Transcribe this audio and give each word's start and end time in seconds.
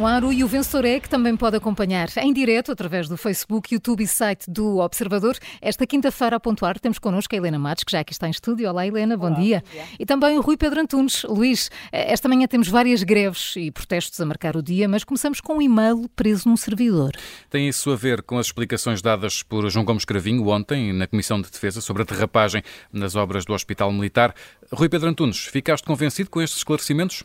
no 0.00 0.06
ar 0.06 0.22
E 0.32 0.42
o 0.42 0.48
Vencedor 0.48 0.86
é, 0.86 0.98
que 0.98 1.10
também 1.10 1.36
pode 1.36 1.58
acompanhar 1.58 2.08
em 2.16 2.32
direto 2.32 2.72
através 2.72 3.06
do 3.06 3.18
Facebook, 3.18 3.74
YouTube 3.74 4.02
e 4.02 4.06
site 4.06 4.50
do 4.50 4.78
Observador. 4.78 5.36
Esta 5.60 5.86
quinta-feira, 5.86 6.36
a 6.36 6.40
pontuar, 6.40 6.80
temos 6.80 6.98
connosco 6.98 7.34
a 7.34 7.36
Helena 7.36 7.58
Matos, 7.58 7.84
que 7.84 7.92
já 7.92 8.00
aqui 8.00 8.14
está 8.14 8.26
em 8.26 8.30
estúdio. 8.30 8.70
Olá, 8.70 8.86
Helena, 8.86 9.14
bom, 9.14 9.26
Olá, 9.26 9.38
dia. 9.38 9.62
bom 9.62 9.72
dia. 9.72 9.84
E 9.98 10.06
também 10.06 10.38
o 10.38 10.40
Rui 10.40 10.56
Pedro 10.56 10.80
Antunes. 10.80 11.24
Luís, 11.24 11.70
esta 11.92 12.30
manhã 12.30 12.46
temos 12.46 12.68
várias 12.68 13.02
greves 13.02 13.54
e 13.56 13.70
protestos 13.70 14.18
a 14.18 14.24
marcar 14.24 14.56
o 14.56 14.62
dia, 14.62 14.88
mas 14.88 15.04
começamos 15.04 15.38
com 15.38 15.58
um 15.58 15.62
e-mail 15.62 16.08
preso 16.16 16.48
num 16.48 16.56
servidor. 16.56 17.12
Tem 17.50 17.68
isso 17.68 17.90
a 17.90 17.96
ver 17.96 18.22
com 18.22 18.38
as 18.38 18.46
explicações 18.46 19.02
dadas 19.02 19.42
por 19.42 19.68
João 19.68 19.84
Gomes 19.84 20.06
Cravinho 20.06 20.48
ontem 20.48 20.94
na 20.94 21.06
Comissão 21.06 21.42
de 21.42 21.50
Defesa 21.50 21.82
sobre 21.82 22.04
a 22.04 22.06
derrapagem 22.06 22.62
nas 22.90 23.16
obras 23.16 23.44
do 23.44 23.52
Hospital 23.52 23.92
Militar. 23.92 24.34
Rui 24.72 24.88
Pedro 24.88 25.10
Antunes, 25.10 25.44
ficaste 25.44 25.84
convencido 25.84 26.30
com 26.30 26.40
estes 26.40 26.60
esclarecimentos? 26.60 27.22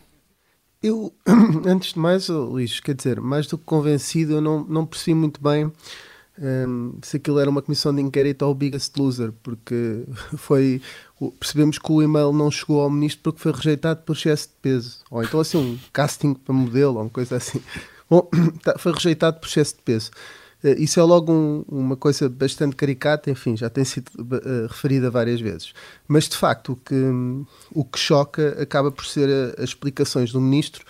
Eu, 0.86 1.12
antes 1.66 1.94
de 1.94 2.00
mais, 2.00 2.30
oh, 2.30 2.46
Luís, 2.46 2.80
quer 2.80 2.94
dizer, 2.94 3.20
mais 3.20 3.48
do 3.48 3.58
que 3.58 3.64
convencido, 3.64 4.34
eu 4.34 4.42
não, 4.42 4.64
não 4.64 4.86
percebi 4.86 5.16
muito 5.16 5.42
bem 5.42 5.72
um, 6.40 6.98
se 7.02 7.18
aquilo 7.18 7.40
era 7.40 7.50
uma 7.50 7.62
comissão 7.62 7.96
de 7.96 8.02
inquérito 8.02 8.46
ao 8.46 8.54
Biggest 8.54 8.96
Loser, 8.96 9.34
porque 9.42 10.04
foi. 10.38 10.82
Percebemos 11.40 11.80
que 11.80 11.92
o 11.92 12.04
e-mail 12.04 12.32
não 12.32 12.52
chegou 12.52 12.82
ao 12.82 12.90
ministro 12.90 13.24
porque 13.24 13.42
foi 13.42 13.52
rejeitado 13.52 14.04
por 14.04 14.16
excesso 14.16 14.50
de 14.50 14.54
peso. 14.62 15.00
Ou 15.10 15.24
então, 15.24 15.40
assim, 15.40 15.58
um 15.58 15.80
casting 15.92 16.34
para 16.34 16.54
modelo, 16.54 16.96
ou 16.96 17.02
uma 17.02 17.10
coisa 17.10 17.38
assim. 17.38 17.62
Bom, 18.08 18.30
tá, 18.64 18.78
foi 18.78 18.92
rejeitado 18.94 19.40
por 19.40 19.48
excesso 19.48 19.76
de 19.78 19.82
peso. 19.82 20.12
Uh, 20.66 20.82
isso 20.82 21.00
é 21.00 21.04
logo 21.04 21.32
um, 21.32 21.64
uma 21.68 21.96
coisa 21.96 22.28
bastante 22.28 22.76
caricata, 22.76 23.30
enfim, 23.30 23.56
já 23.56 23.70
tem 23.70 23.86
sido 23.86 24.10
uh, 24.20 24.68
referida 24.68 25.12
várias 25.12 25.40
vezes. 25.40 25.74
Mas, 26.08 26.28
de 26.28 26.36
facto, 26.36 26.72
o 26.72 26.76
que, 26.76 26.96
um, 26.96 27.46
o 27.72 27.86
que 27.86 28.00
choca 28.00 28.58
acaba 28.60 28.92
por 28.92 29.06
ser 29.06 29.30
a, 29.30 29.62
as 29.62 29.70
explicações 29.70 30.32
do 30.32 30.42
ministro, 30.42 30.84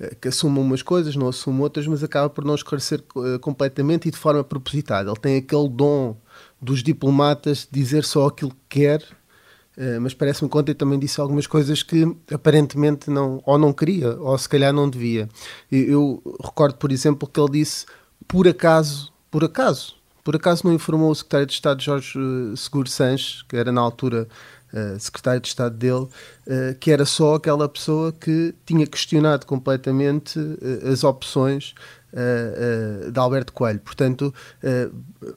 uh, 0.00 0.16
que 0.20 0.26
assume 0.26 0.58
umas 0.58 0.82
coisas, 0.82 1.14
não 1.14 1.28
assume 1.28 1.60
outras, 1.60 1.86
mas 1.86 2.02
acaba 2.02 2.28
por 2.28 2.44
não 2.44 2.56
esclarecer 2.56 3.04
completamente 3.40 4.08
e 4.08 4.10
de 4.10 4.16
forma 4.16 4.42
propositada. 4.42 5.08
Ele 5.08 5.20
tem 5.20 5.36
aquele 5.36 5.68
dom 5.68 6.16
dos 6.60 6.82
diplomatas 6.82 7.68
de 7.70 7.80
dizer 7.80 8.02
só 8.02 8.26
aquilo 8.26 8.50
que 8.50 8.80
quer, 8.80 9.04
mas 10.02 10.12
parece-me 10.12 10.50
que 10.50 10.58
ontem 10.58 10.74
também 10.74 10.98
disse 10.98 11.20
algumas 11.20 11.46
coisas 11.46 11.82
que 11.82 12.04
aparentemente 12.30 13.08
não, 13.08 13.42
ou 13.46 13.56
não 13.56 13.72
queria, 13.72 14.14
ou 14.20 14.36
se 14.36 14.46
calhar 14.46 14.72
não 14.74 14.90
devia. 14.90 15.26
Eu, 15.72 16.22
eu 16.24 16.36
recordo, 16.44 16.76
por 16.76 16.92
exemplo, 16.92 17.26
que 17.26 17.40
ele 17.40 17.52
disse 17.52 17.86
por 18.28 18.46
acaso, 18.46 19.09
por 19.30 19.44
acaso, 19.44 19.96
por 20.24 20.36
acaso 20.36 20.66
não 20.66 20.72
informou 20.72 21.10
o 21.10 21.14
secretário 21.14 21.46
de 21.46 21.52
Estado 21.52 21.82
Jorge 21.82 22.18
uh, 22.18 22.56
Seguro 22.56 22.88
Sanches, 22.88 23.42
que 23.42 23.56
era 23.56 23.72
na 23.72 23.80
altura 23.80 24.28
uh, 24.72 24.98
secretário 24.98 25.40
de 25.40 25.48
Estado 25.48 25.76
dele, 25.76 26.04
uh, 26.04 26.74
que 26.78 26.90
era 26.90 27.04
só 27.04 27.36
aquela 27.36 27.68
pessoa 27.68 28.12
que 28.12 28.54
tinha 28.66 28.86
questionado 28.86 29.46
completamente 29.46 30.38
as 30.90 31.04
opções 31.04 31.74
de 33.12 33.18
Alberto 33.18 33.52
Coelho. 33.52 33.80
Portanto, 33.80 34.34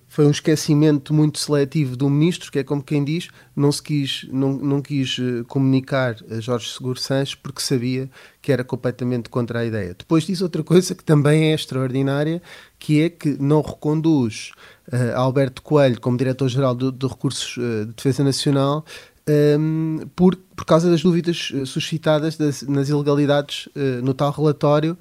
foi 0.07 0.25
um 0.25 0.31
esquecimento 0.31 1.13
muito 1.13 1.39
seletivo 1.39 1.95
do 1.95 2.09
ministro, 2.09 2.51
que 2.51 2.59
é 2.59 2.63
como 2.63 2.81
quem 2.81 3.03
diz, 3.03 3.29
não 3.55 3.71
se 3.71 3.83
quis, 3.83 4.27
não, 4.31 4.53
não 4.53 4.81
quis 4.81 5.17
comunicar 5.47 6.15
a 6.31 6.39
Jorge 6.39 6.73
Seguro 6.73 6.99
Sanches 6.99 7.35
porque 7.35 7.61
sabia 7.61 8.09
que 8.41 8.51
era 8.51 8.63
completamente 8.63 9.29
contra 9.29 9.59
a 9.59 9.65
ideia. 9.65 9.95
Depois 9.97 10.25
diz 10.25 10.41
outra 10.41 10.63
coisa 10.63 10.93
que 10.95 11.03
também 11.03 11.51
é 11.51 11.53
extraordinária, 11.53 12.41
que 12.79 13.01
é 13.01 13.09
que 13.09 13.37
não 13.39 13.61
reconduz 13.61 14.51
Alberto 15.15 15.61
Coelho 15.61 15.99
como 16.01 16.17
diretor-geral 16.17 16.75
de, 16.75 17.07
Recursos 17.07 17.55
de 17.55 17.93
Defesa 17.93 18.23
Nacional 18.23 18.85
um, 19.29 19.99
por, 20.15 20.35
por 20.55 20.65
causa 20.65 20.89
das 20.89 21.01
dúvidas 21.01 21.51
suscitadas 21.65 22.37
das, 22.37 22.63
nas 22.63 22.89
ilegalidades 22.89 23.67
uh, 23.67 24.03
no 24.03 24.13
tal 24.13 24.31
relatório, 24.31 24.97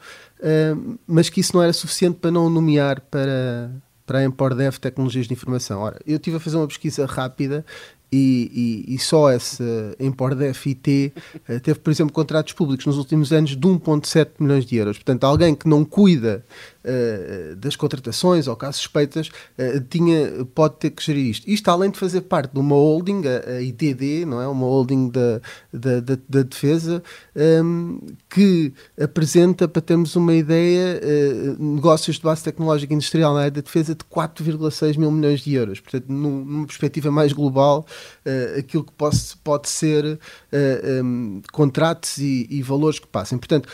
mas 1.07 1.29
que 1.29 1.41
isso 1.41 1.55
não 1.55 1.63
era 1.63 1.73
suficiente 1.73 2.19
para 2.21 2.33
não 2.33 2.51
nomear 2.51 3.01
para, 3.03 3.71
para 4.05 4.19
a 4.19 4.25
Empordev 4.25 4.77
Tecnologias 4.77 5.29
de 5.29 5.35
Informação. 5.35 5.81
Ora, 5.81 6.01
eu 6.05 6.17
estive 6.17 6.37
a 6.37 6.41
fazer 6.41 6.57
uma 6.57 6.67
pesquisa 6.67 7.07
rápida 7.07 7.65
e, 8.13 8.85
e, 8.87 8.95
e, 8.95 8.99
só 8.99 9.31
essa 9.31 9.65
Empordef 9.99 10.69
IT 10.69 11.13
uh, 11.49 11.61
teve, 11.61 11.79
por 11.79 11.91
exemplo, 11.91 12.13
contratos 12.13 12.53
públicos 12.53 12.85
nos 12.85 12.99
últimos 12.99 13.33
anos 13.33 13.57
de 13.57 13.57
1,7 13.57 14.33
milhões 14.39 14.67
de 14.67 14.77
euros. 14.77 14.99
Portanto, 14.99 15.25
alguém 15.25 15.55
que 15.55 15.67
não 15.67 15.83
cuida 15.83 16.45
uh, 16.85 17.57
das 17.57 17.75
contratações 17.75 18.47
ou 18.47 18.55
casos 18.55 18.83
suspeitas 18.83 19.29
uh, 19.29 19.81
tinha, 19.89 20.45
pode 20.55 20.77
ter 20.77 20.91
que 20.91 21.03
gerir 21.03 21.31
isto. 21.31 21.49
Isto 21.49 21.71
além 21.71 21.91
de 21.91 21.99
fazer 21.99 22.21
parte 22.23 22.53
de 22.53 22.61
uma 22.61 22.75
holding, 22.75 23.23
a, 23.27 23.51
a 23.51 23.63
IDD, 23.63 24.27
não 24.27 24.43
é? 24.43 24.47
uma 24.47 24.67
holding 24.67 25.09
da, 25.09 25.41
da, 25.73 26.01
da, 26.01 26.19
da 26.29 26.43
defesa, 26.43 27.03
um, 27.65 27.99
que 28.29 28.75
apresenta, 29.01 29.67
para 29.67 29.81
termos 29.81 30.15
uma 30.17 30.35
ideia, 30.35 31.01
negócios 31.59 32.17
de 32.17 32.23
base 32.23 32.45
tecnológica 32.45 32.93
industrial 32.93 33.33
na 33.33 33.41
área 33.41 33.51
da 33.51 33.61
defesa 33.63 33.95
de 33.95 34.05
4,6 34.05 34.99
mil 34.99 35.11
milhões 35.11 35.41
de 35.41 35.55
euros. 35.55 35.81
Portanto, 35.81 36.05
num, 36.09 36.45
numa 36.45 36.67
perspectiva 36.67 37.11
mais 37.11 37.33
global, 37.33 37.87
uh, 38.27 38.59
aquilo 38.59 38.85
que 38.85 38.93
pode, 38.93 39.19
pode 39.43 39.69
ser 39.69 40.05
uh, 40.05 40.19
eh, 40.53 41.03
um, 41.03 41.43
contratos 41.53 42.19
e, 42.19 42.47
e, 42.51 42.63
valores 42.63 42.99
que 42.99 43.07
passem. 43.07 43.39
Portanto, 43.39 43.69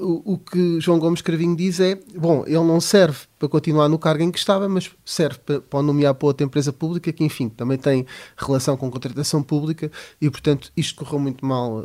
o, 0.00 0.34
o, 0.34 0.38
que 0.38 0.80
João 0.80 0.98
Gomes 0.98 1.22
Cravinho 1.22 1.56
diz 1.56 1.80
é: 1.80 1.98
bom, 2.16 2.44
ele 2.46 2.64
não 2.64 2.80
serve 2.80 3.18
para 3.38 3.48
continuar 3.48 3.88
no 3.88 3.98
cargo 3.98 4.22
em 4.22 4.30
que 4.30 4.38
estava, 4.38 4.68
mas 4.68 4.90
serve 5.04 5.38
para, 5.40 5.60
para 5.60 5.82
nomear 5.82 6.14
para 6.14 6.26
outra 6.26 6.46
empresa 6.46 6.72
pública 6.72 7.12
que, 7.12 7.24
enfim, 7.24 7.48
também 7.48 7.78
tem 7.78 8.06
relação 8.36 8.76
com 8.76 8.90
contratação 8.90 9.42
pública 9.42 9.90
e, 10.20 10.30
portanto, 10.30 10.72
isto 10.76 11.04
correu 11.04 11.18
muito 11.18 11.44
mal 11.44 11.84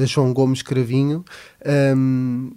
a 0.00 0.04
João 0.06 0.32
Gomes 0.32 0.62
Cravinho. 0.62 1.24
Um, 1.96 2.52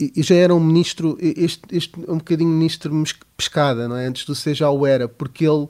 e 0.00 0.22
já 0.22 0.34
era 0.34 0.54
um 0.54 0.60
ministro, 0.60 1.18
este, 1.20 1.60
este 1.70 1.92
um 2.08 2.16
bocadinho 2.16 2.48
ministro 2.48 2.90
pescada, 3.36 3.86
não 3.86 3.96
é? 3.96 4.06
Antes 4.06 4.24
do 4.24 4.34
ser 4.34 4.54
já 4.54 4.70
o 4.70 4.86
era, 4.86 5.06
porque 5.06 5.46
ele 5.46 5.66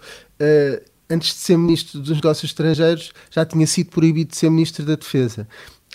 antes 1.10 1.34
de 1.34 1.40
ser 1.40 1.56
Ministro 1.56 2.00
dos 2.00 2.14
Negócios 2.14 2.50
Estrangeiros, 2.50 3.12
já 3.30 3.44
tinha 3.44 3.66
sido 3.66 3.90
proibido 3.90 4.30
de 4.30 4.36
ser 4.36 4.48
Ministro 4.50 4.84
da 4.84 4.94
Defesa. 4.94 5.48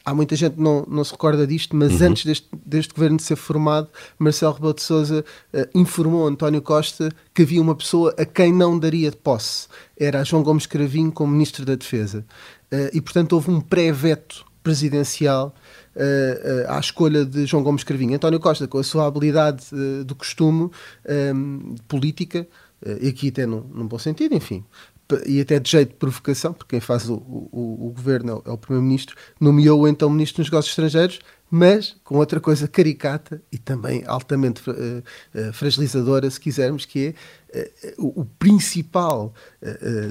Há 0.05 0.13
muita 0.13 0.35
gente 0.35 0.53
que 0.53 0.61
não, 0.61 0.85
não 0.87 1.03
se 1.03 1.11
recorda 1.11 1.47
disto, 1.47 1.75
mas 1.75 1.99
uhum. 1.99 2.09
antes 2.09 2.25
deste, 2.25 2.47
deste 2.63 2.93
governo 2.93 3.17
de 3.17 3.23
ser 3.23 3.35
formado, 3.35 3.87
Marcelo 4.19 4.53
Rebelo 4.53 4.75
de 4.75 4.83
Sousa 4.83 5.25
uh, 5.51 5.67
informou 5.73 6.27
António 6.27 6.61
Costa 6.61 7.11
que 7.33 7.41
havia 7.41 7.59
uma 7.59 7.73
pessoa 7.73 8.13
a 8.15 8.23
quem 8.23 8.53
não 8.53 8.77
daria 8.77 9.11
posse. 9.11 9.67
Era 9.97 10.23
João 10.23 10.43
Gomes 10.43 10.67
Cravinho 10.67 11.11
como 11.11 11.33
Ministro 11.33 11.65
da 11.65 11.73
Defesa. 11.73 12.23
Uh, 12.71 12.93
e, 12.93 13.01
portanto, 13.01 13.33
houve 13.33 13.49
um 13.49 13.59
pré-veto 13.59 14.45
presidencial 14.61 15.55
uh, 15.95 16.71
à 16.71 16.79
escolha 16.79 17.25
de 17.25 17.47
João 17.47 17.63
Gomes 17.63 17.83
Cravinho. 17.83 18.13
António 18.13 18.39
Costa, 18.39 18.67
com 18.67 18.77
a 18.77 18.83
sua 18.83 19.07
habilidade 19.07 19.65
do 20.05 20.13
costume 20.13 20.69
um, 21.33 21.75
política, 21.87 22.47
e 23.01 23.07
aqui 23.07 23.29
até 23.29 23.47
num, 23.47 23.61
num 23.73 23.87
bom 23.87 23.97
sentido, 23.97 24.35
enfim, 24.35 24.63
e 25.25 25.39
até 25.39 25.59
de 25.59 25.69
jeito 25.69 25.89
de 25.89 25.95
provocação, 25.95 26.53
porque 26.53 26.75
quem 26.75 26.79
faz 26.79 27.09
o, 27.09 27.15
o, 27.15 27.87
o 27.87 27.93
governo 27.95 28.31
é 28.31 28.49
o, 28.49 28.51
é 28.51 28.53
o 28.53 28.57
Primeiro-Ministro, 28.57 29.15
nomeou 29.39 29.81
o 29.81 29.87
então 29.87 30.09
Ministro 30.09 30.43
dos 30.43 30.51
Negócios 30.51 30.71
Estrangeiros, 30.71 31.19
mas 31.49 31.95
com 32.03 32.17
outra 32.17 32.39
coisa 32.39 32.67
caricata 32.67 33.41
e 33.51 33.57
também 33.57 34.03
altamente 34.07 34.67
uh, 34.69 34.73
uh, 34.73 35.53
fragilizadora, 35.53 36.29
se 36.29 36.39
quisermos, 36.39 36.85
que 36.85 37.15
é 37.53 37.93
uh, 37.99 38.19
o 38.19 38.25
principal 38.25 39.33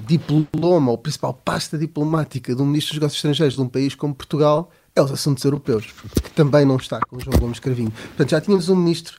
diploma, 0.06 0.90
ou 0.90 0.98
principal 0.98 1.34
pasta 1.34 1.76
diplomática 1.76 2.54
do 2.54 2.64
Ministro 2.64 2.94
dos 2.94 3.00
Negócios 3.00 3.18
Estrangeiros 3.18 3.56
de 3.56 3.62
um 3.62 3.68
país 3.68 3.94
como 3.94 4.14
Portugal 4.14 4.70
é 4.96 5.02
os 5.02 5.10
assuntos 5.10 5.44
europeus, 5.44 5.92
que 6.22 6.30
também 6.30 6.64
não 6.64 6.76
está 6.76 7.00
com 7.00 7.16
o 7.16 7.20
João 7.20 7.36
Gomes 7.38 7.58
Cravinho. 7.58 7.90
Portanto, 7.90 8.30
já 8.30 8.40
tínhamos 8.40 8.68
um 8.68 8.76
ministro 8.76 9.18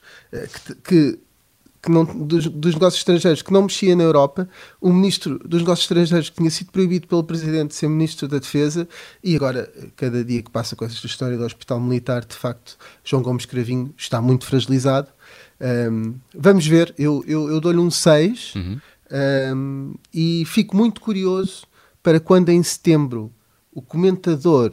que, 0.64 0.74
que 0.76 1.25
que 1.86 1.92
não, 1.92 2.04
dos, 2.04 2.48
dos, 2.48 2.74
negócios 2.74 3.00
estrangeiros 3.00 3.42
que 3.42 3.52
não 3.52 3.62
mexia 3.62 3.94
na 3.94 4.02
Europa, 4.02 4.48
o 4.80 4.92
ministro 4.92 5.38
dos 5.38 5.60
negócios 5.60 5.84
estrangeiros 5.84 6.28
que 6.28 6.36
tinha 6.36 6.50
sido 6.50 6.72
proibido 6.72 7.06
pelo 7.06 7.22
presidente 7.22 7.68
de 7.68 7.74
ser 7.76 7.88
ministro 7.88 8.26
da 8.26 8.38
Defesa 8.38 8.88
e 9.22 9.36
agora, 9.36 9.72
cada 9.94 10.24
dia 10.24 10.42
que 10.42 10.50
passa 10.50 10.74
com 10.74 10.84
esta 10.84 11.06
história 11.06 11.38
do 11.38 11.44
Hospital 11.44 11.78
Militar, 11.78 12.24
de 12.24 12.34
facto, 12.34 12.76
João 13.04 13.22
Gomes 13.22 13.46
Cravinho 13.46 13.94
está 13.96 14.20
muito 14.20 14.44
fragilizado. 14.44 15.08
Um, 15.60 16.16
vamos 16.34 16.66
ver, 16.66 16.92
eu, 16.98 17.24
eu, 17.24 17.48
eu 17.50 17.60
dou-lhe 17.60 17.78
um 17.78 17.90
6 17.90 18.54
uhum. 18.56 18.80
um, 19.54 19.94
e 20.12 20.44
fico 20.44 20.76
muito 20.76 21.00
curioso 21.00 21.66
para 22.02 22.18
quando 22.18 22.48
em 22.48 22.62
setembro 22.64 23.32
o 23.72 23.80
comentador 23.80 24.72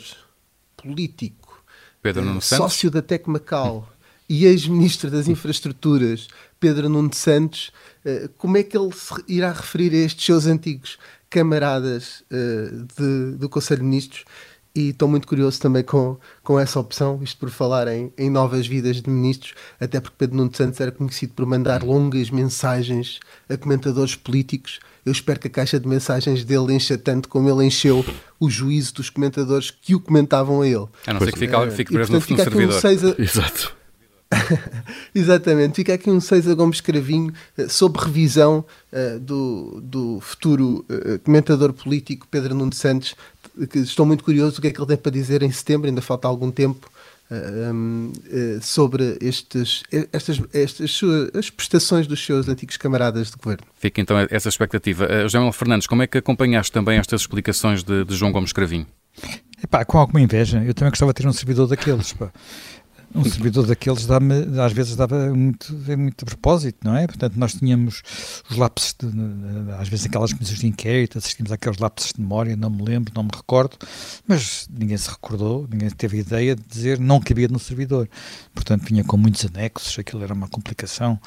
político, 0.75 1.63
Pedro 2.01 2.25
Nuno 2.25 2.41
sócio 2.41 2.89
da 2.89 3.03
Tec 3.03 3.27
Macau 3.27 3.87
e 4.27 4.45
ex-ministro 4.45 5.11
das 5.11 5.27
Infraestruturas, 5.27 6.27
Pedro 6.63 6.87
Nuno 6.87 7.13
Santos, 7.13 7.73
uh, 8.05 8.29
como 8.37 8.55
é 8.55 8.63
que 8.63 8.77
ele 8.77 8.89
se 8.93 9.13
irá 9.27 9.51
referir 9.51 9.91
a 9.91 10.05
estes 10.05 10.25
seus 10.25 10.45
antigos 10.45 10.97
camaradas 11.29 12.23
uh, 12.31 12.87
de, 12.97 13.35
do 13.35 13.49
Conselho 13.49 13.81
de 13.81 13.85
Ministros? 13.85 14.23
E 14.73 14.91
estou 14.91 15.09
muito 15.09 15.27
curioso 15.27 15.59
também 15.59 15.83
com, 15.83 16.17
com 16.41 16.57
essa 16.57 16.79
opção, 16.79 17.19
isto 17.21 17.37
por 17.37 17.49
falar 17.49 17.89
em, 17.89 18.13
em 18.17 18.29
novas 18.29 18.65
vidas 18.65 19.01
de 19.01 19.09
ministros, 19.09 19.53
até 19.77 19.99
porque 19.99 20.15
Pedro 20.17 20.37
Nuno 20.37 20.51
Santos 20.55 20.79
era 20.79 20.89
conhecido 20.89 21.33
por 21.33 21.45
mandar 21.45 21.83
longas 21.83 22.29
mensagens 22.29 23.19
a 23.49 23.57
comentadores 23.57 24.15
políticos. 24.15 24.79
Eu 25.05 25.11
espero 25.11 25.41
que 25.41 25.47
a 25.47 25.51
caixa 25.51 25.77
de 25.77 25.87
mensagens 25.87 26.45
dele 26.45 26.73
encha 26.73 26.97
tanto 26.97 27.27
como 27.27 27.49
ele 27.49 27.67
encheu 27.67 28.05
o 28.39 28.49
juízo 28.49 28.93
dos 28.93 29.09
comentadores 29.09 29.69
que 29.69 29.95
o 29.95 29.99
comentavam 29.99 30.61
a 30.61 30.67
ele. 30.67 30.87
A 31.05 31.13
não 31.13 31.19
ser 31.19 31.33
que 31.33 31.39
fique, 31.39 31.71
fique 31.71 31.91
preso 31.91 32.13
no, 32.13 32.19
no 32.19 32.25
servidor. 32.25 32.81
Um 32.81 33.09
a... 33.09 33.21
Exato 33.21 33.82
Exatamente, 35.13 35.75
fica 35.75 35.93
aqui 35.93 36.09
um 36.09 36.19
César 36.19 36.55
Gomes 36.55 36.81
Cravinho 36.81 37.33
uh, 37.57 37.69
sob 37.69 37.99
revisão 37.99 38.65
uh, 38.91 39.19
do, 39.19 39.81
do 39.81 40.19
futuro 40.21 40.85
uh, 40.89 41.19
comentador 41.19 41.73
político 41.73 42.27
Pedro 42.29 42.55
Nuno 42.55 42.73
Santos, 42.73 43.15
que 43.69 43.79
estou 43.79 44.05
muito 44.05 44.23
curioso 44.23 44.55
do 44.55 44.61
que 44.61 44.67
é 44.67 44.71
que 44.71 44.79
ele 44.79 44.87
tem 44.87 44.97
para 44.97 45.11
dizer 45.11 45.43
em 45.43 45.51
setembro, 45.51 45.87
ainda 45.87 46.01
falta 46.01 46.27
algum 46.27 46.51
tempo, 46.51 46.89
um, 47.31 48.11
sobre 48.61 49.17
estes, 49.19 49.81
estas, 50.11 50.39
estas 50.53 51.01
as 51.35 51.49
prestações 51.49 52.05
dos 52.05 52.23
seus 52.23 52.47
antigos 52.47 52.77
camaradas 52.77 53.31
de 53.31 53.37
governo. 53.37 53.65
Fica 53.79 54.01
então 54.01 54.15
essa 54.29 54.49
expectativa. 54.49 55.07
José 55.23 55.39
Manuel 55.39 55.53
Fernandes, 55.53 55.87
como 55.87 56.03
é 56.03 56.07
que 56.07 56.19
acompanhaste 56.19 56.71
também 56.71 56.99
estas 56.99 57.21
explicações 57.21 57.83
de, 57.83 58.05
de 58.05 58.15
João 58.15 58.31
Gomes 58.31 58.53
Cravinho? 58.53 58.85
Epá, 59.63 59.83
com 59.83 59.97
alguma 59.97 60.21
inveja, 60.21 60.63
eu 60.63 60.73
também 60.73 60.91
gostava 60.91 61.11
de 61.11 61.21
ter 61.21 61.27
um 61.27 61.33
servidor 61.33 61.67
daqueles. 61.67 62.13
Pá 62.13 62.31
um 63.15 63.23
servidor 63.23 63.67
daqueles 63.67 64.07
às 64.09 64.73
vezes 64.73 64.95
dava 64.95 65.33
muito, 65.33 65.73
muito 65.97 66.23
a 66.23 66.25
propósito, 66.25 66.79
não 66.83 66.95
é? 66.95 67.05
Portanto, 67.05 67.35
nós 67.35 67.53
tínhamos 67.53 68.01
os 68.49 68.57
lápis, 68.57 68.95
de, 68.99 69.07
às 69.77 69.87
vezes 69.87 70.05
aquelas 70.05 70.33
comissões 70.33 70.59
de 70.59 70.67
inquérito, 70.67 71.17
assistimos 71.17 71.51
àqueles 71.51 71.77
lápis 71.77 72.13
de 72.13 72.21
memória, 72.21 72.55
não 72.55 72.69
me 72.69 72.83
lembro, 72.83 73.13
não 73.15 73.23
me 73.23 73.29
recordo, 73.33 73.77
mas 74.27 74.67
ninguém 74.71 74.97
se 74.97 75.09
recordou, 75.09 75.67
ninguém 75.71 75.89
teve 75.91 76.19
ideia 76.19 76.55
de 76.55 76.63
dizer 76.63 76.99
não 76.99 77.19
cabia 77.19 77.47
no 77.47 77.59
servidor. 77.59 78.09
Portanto, 78.53 78.85
vinha 78.85 79.03
com 79.03 79.17
muitos 79.17 79.45
anexos, 79.45 79.99
aquilo 79.99 80.23
era 80.23 80.33
uma 80.33 80.47
complicação, 80.47 81.19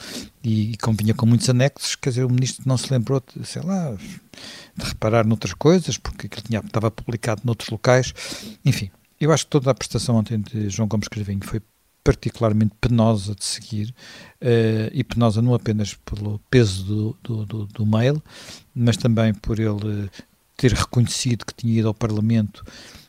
e, 0.43 0.73
e 0.73 0.77
como 0.77 0.97
vinha 0.97 1.15
com 1.15 1.27
muitos 1.27 1.49
anexos, 1.49 1.95
quer 1.95 2.11
dizer, 2.11 2.25
o 2.25 2.31
ministro 2.31 2.65
não 2.67 2.77
se 2.77 2.93
lembrou, 2.93 3.23
de, 3.35 3.47
sei 3.47 3.63
lá, 3.63 3.95
de 4.77 4.85
reparar 4.85 5.27
noutras 5.27 5.55
coisas, 5.55 5.97
porque 5.97 6.27
aquilo 6.27 6.43
tinha, 6.43 6.61
estava 6.61 6.91
publicado 6.91 7.43
noutros 7.45 7.71
locais, 7.71 8.13
enfim. 8.65 8.91
Eu 9.19 9.33
acho 9.33 9.45
que 9.45 9.51
toda 9.51 9.71
a 9.71 9.75
prestação 9.75 10.17
ontem 10.17 10.39
de 10.39 10.69
João 10.69 10.87
Gomes 10.87 11.09
Cravinho 11.09 11.41
foi 11.43 11.63
particularmente 12.07 12.73
penosa 12.81 13.35
de 13.35 13.45
seguir, 13.45 13.93
uh, 14.41 14.89
e 14.93 15.03
penosa 15.03 15.43
não 15.43 15.55
apenas 15.55 15.95
pelo 15.95 16.39
peso 16.49 16.85
do, 16.85 17.17
do, 17.21 17.45
do, 17.45 17.67
do 17.67 17.85
mail, 17.85 18.23
mas 18.73 18.97
também 18.97 19.35
por 19.35 19.59
ele 19.59 20.09
ter 20.57 20.73
reconhecido 20.73 21.45
que 21.45 21.53
tinha 21.53 21.81
ido 21.81 21.89
ao 21.89 21.95
Parlamento 21.95 22.65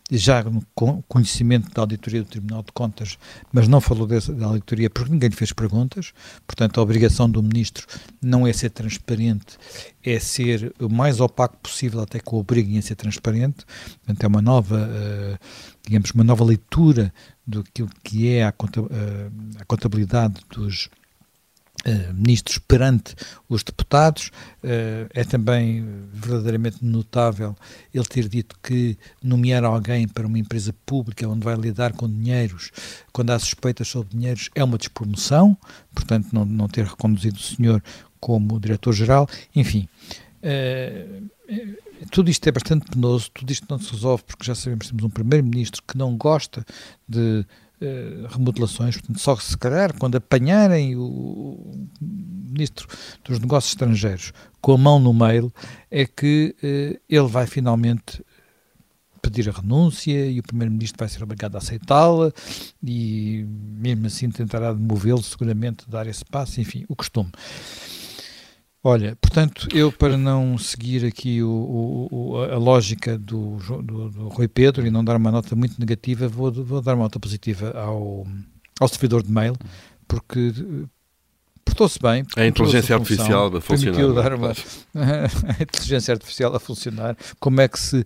já 0.10 0.42
no 0.42 0.64
conhecimento 1.08 1.70
da 1.74 1.82
auditoria 1.82 2.24
do 2.24 2.30
Tribunal 2.30 2.64
de 2.64 2.72
Contas, 2.72 3.20
mas 3.52 3.68
não 3.68 3.82
falou 3.82 4.08
dessa, 4.08 4.34
da 4.34 4.48
auditoria 4.48 4.90
porque 4.90 5.12
ninguém 5.12 5.30
lhe 5.30 5.36
fez 5.36 5.52
perguntas. 5.52 6.14
Portanto, 6.48 6.80
a 6.80 6.84
obrigação 6.84 7.30
do 7.30 7.44
Ministro 7.44 7.86
não 8.22 8.48
é 8.48 8.54
ser 8.54 8.70
transparente, 8.70 9.58
é 10.04 10.18
ser 10.18 10.74
o 10.80 10.90
mais 10.90 11.20
opaco 11.20 11.58
possível 11.58 12.00
até 12.00 12.20
que 12.20 12.34
o 12.34 12.38
obriguem 12.38 12.80
a 12.80 12.82
ser 12.82 12.96
transparente. 12.96 13.66
Portanto, 14.06 14.24
é 14.24 14.28
uma 14.28 14.42
nova, 14.42 14.78
uh, 14.78 15.38
digamos, 15.86 16.12
uma 16.12 16.24
nova 16.24 16.44
leitura 16.46 17.14
do 17.48 17.64
que 18.04 18.28
é 18.28 18.44
a 18.44 18.54
contabilidade 19.66 20.42
dos 20.54 20.90
Uh, 21.86 22.12
ministros 22.12 22.58
perante 22.58 23.16
os 23.48 23.64
deputados. 23.64 24.32
Uh, 24.64 25.08
é 25.14 25.24
também 25.24 25.86
verdadeiramente 26.12 26.84
notável 26.84 27.56
ele 27.94 28.04
ter 28.04 28.28
dito 28.28 28.58
que 28.64 28.98
nomear 29.24 29.64
alguém 29.64 30.08
para 30.08 30.26
uma 30.26 30.40
empresa 30.40 30.74
pública 30.88 31.30
onde 31.30 31.46
vai 31.46 31.56
lidar 31.56 31.94
com 31.94 32.10
dinheiros, 32.10 32.72
quando 33.14 33.30
há 33.30 33.38
suspeitas 33.38 33.88
sobre 33.88 34.18
dinheiros, 34.18 34.50
é 34.56 34.64
uma 34.64 34.78
despromoção, 34.78 35.56
portanto, 35.94 36.30
não, 36.34 36.44
não 36.46 36.68
ter 36.68 36.84
reconduzido 36.84 37.38
o 37.38 37.44
senhor 37.44 37.82
como 38.20 38.60
diretor-geral. 38.60 39.30
Enfim. 39.56 39.88
Uh, 40.44 41.30
tudo 42.12 42.30
isto 42.30 42.48
é 42.48 42.52
bastante 42.52 42.86
penoso, 42.90 43.32
tudo 43.34 43.52
isto 43.52 43.66
não 43.70 43.80
se 43.80 43.92
resolve 43.92 44.24
porque 44.24 44.46
já 44.46 44.54
sabemos 44.54 44.86
que 44.86 44.92
temos 44.92 45.04
um 45.04 45.10
primeiro-ministro 45.10 45.82
que 45.88 45.98
não 45.98 46.16
gosta 46.16 46.66
de 47.08 47.46
uh, 47.82 48.28
remodelações, 48.30 48.98
portanto, 48.98 49.20
só 49.20 49.36
se 49.36 49.58
calhar 49.58 49.98
quando 49.98 50.16
apanharem 50.16 50.96
o, 50.96 51.88
ministro 52.00 52.88
dos 53.24 53.40
Negócios 53.40 53.74
Estrangeiros 53.74 54.34
com 54.62 54.74
a 54.74 54.78
mão 54.78 55.00
no 55.00 55.14
mail, 55.14 55.52
é 55.90 56.06
que 56.06 56.56
uh, 56.64 57.00
ele 57.10 57.28
vai 57.28 57.48
finalmente 57.48 58.24
pedir 59.22 59.50
a 59.50 59.52
renúncia 59.52 60.30
e 60.30 60.40
o 60.40 60.44
primeiro-ministro 60.44 60.98
vai 61.00 61.10
ser 61.10 61.24
obrigado 61.24 61.56
a 61.56 61.58
aceitá-la 61.58 62.32
e 62.84 63.46
mesmo 63.48 64.08
assim 64.08 64.30
tentará 64.30 64.72
demovê-lo 64.72 65.22
seguramente, 65.22 65.90
dar 65.90 66.08
esse 66.08 66.24
passo, 66.24 66.62
enfim, 66.62 66.86
o 66.88 66.96
costume. 66.96 67.32
Olha, 68.88 69.18
portanto, 69.20 69.68
eu 69.74 69.92
para 69.92 70.16
não 70.16 70.58
seguir 70.58 71.06
aqui 71.06 71.44
o, 71.44 72.08
o, 72.10 72.38
a 72.38 72.58
lógica 72.58 73.18
do, 73.18 73.58
do, 73.58 74.10
do, 74.10 74.28
Rui 74.30 74.48
Pedro 74.48 74.88
e 74.88 74.90
não 74.90 75.04
dar 75.04 75.18
uma 75.18 75.30
nota 75.30 75.58
muito 75.58 75.78
negativa, 75.78 76.26
vou, 76.26 76.50
vou 76.54 76.82
dar 76.82 76.94
uma 76.94 77.04
nota 77.04 77.20
positiva 77.20 77.72
ao, 77.78 78.26
ao 78.80 78.88
servidor 78.88 79.24
de 79.24 79.30
mail, 79.30 79.58
porque 80.08 80.54
portou-se 81.66 82.00
bem. 82.02 82.26
A 82.38 82.46
inteligência 82.46 82.96
a 82.96 83.00
artificial 83.00 83.58
a 83.58 83.60
funcionar. 83.60 84.14
Dar 84.14 84.34
uma, 84.36 84.52
a 84.96 85.62
inteligência 85.62 86.14
artificial 86.14 86.56
a 86.56 86.60
funcionar. 86.62 87.18
Como 87.42 87.60
é 87.60 87.68
que 87.68 87.78
se 87.78 88.06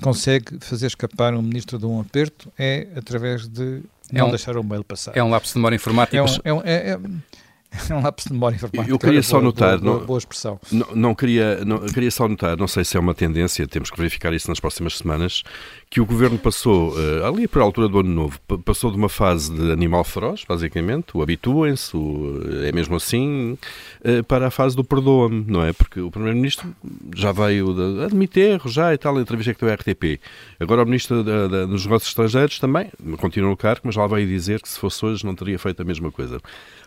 consegue 0.00 0.56
fazer 0.60 0.86
escapar 0.86 1.34
um 1.34 1.42
ministro 1.42 1.78
de 1.78 1.84
um 1.84 2.00
aperto? 2.00 2.50
É 2.58 2.88
através 2.96 3.46
de 3.46 3.82
é 4.10 4.18
não 4.18 4.28
um, 4.28 4.30
deixar 4.30 4.56
o 4.56 4.64
mail 4.64 4.82
passar. 4.82 5.14
É 5.14 5.22
um 5.22 5.28
lapso 5.28 5.52
de 5.52 5.58
memória 5.58 5.76
informática. 5.76 6.16
É, 6.16 6.22
um, 6.22 6.26
é, 6.42 6.54
um, 6.54 6.62
é, 6.64 7.00
é 7.88 7.94
um 7.94 8.02
lápis 8.02 8.26
de 8.26 8.32
memória 8.32 8.56
informática. 8.56 8.90
Eu 8.92 8.98
queria 8.98 9.22
só 9.22 9.36
boa, 9.36 9.44
notar, 9.44 9.78
boa, 9.78 9.94
boa, 9.94 10.06
boa 10.06 10.18
expressão. 10.18 10.60
Não, 10.70 10.86
não, 10.94 11.14
queria, 11.14 11.64
não, 11.64 11.78
queria 11.86 12.10
só 12.10 12.28
notar, 12.28 12.56
não 12.56 12.68
sei 12.68 12.84
se 12.84 12.96
é 12.96 13.00
uma 13.00 13.14
tendência, 13.14 13.66
temos 13.66 13.90
que 13.90 13.96
verificar 13.96 14.32
isso 14.32 14.48
nas 14.48 14.60
próximas 14.60 14.98
semanas, 14.98 15.42
que 15.88 16.00
o 16.00 16.06
governo 16.06 16.38
passou, 16.38 16.92
uh, 16.92 17.26
ali 17.26 17.48
por 17.48 17.62
altura 17.62 17.88
do 17.88 18.00
ano 18.00 18.10
novo, 18.10 18.38
passou 18.64 18.90
de 18.90 18.96
uma 18.96 19.08
fase 19.08 19.52
de 19.52 19.72
animal 19.72 20.04
feroz, 20.04 20.44
basicamente, 20.46 21.16
o 21.16 21.22
habituem-se, 21.22 21.96
é 22.66 22.72
mesmo 22.72 22.96
assim, 22.96 23.58
uh, 24.04 24.24
para 24.24 24.48
a 24.48 24.50
fase 24.50 24.76
do 24.76 24.84
perdoa-me, 24.84 25.44
não 25.46 25.64
é? 25.64 25.72
Porque 25.72 26.00
o 26.00 26.10
primeiro-ministro 26.10 26.74
já 27.14 27.32
veio 27.32 27.72
de, 27.74 28.04
admitir 28.04 28.42
erros 28.42 28.72
já 28.72 28.92
e 28.92 28.98
tal, 28.98 29.18
entrevista 29.20 29.54
que 29.54 29.60
deu 29.60 29.70
à 29.70 29.74
RTP. 29.74 30.20
Agora 30.60 30.82
o 30.82 30.84
ministro 30.84 31.22
dos 31.22 31.84
negócios 31.84 32.08
estrangeiros 32.08 32.58
também, 32.58 32.90
continua 33.18 33.50
no 33.50 33.56
cargo, 33.56 33.82
mas 33.84 33.94
já 33.94 34.06
veio 34.06 34.26
dizer 34.26 34.60
que 34.60 34.68
se 34.68 34.78
fosse 34.78 35.04
hoje 35.04 35.24
não 35.24 35.34
teria 35.34 35.58
feito 35.58 35.80
a 35.80 35.84
mesma 35.84 36.10
coisa. 36.10 36.40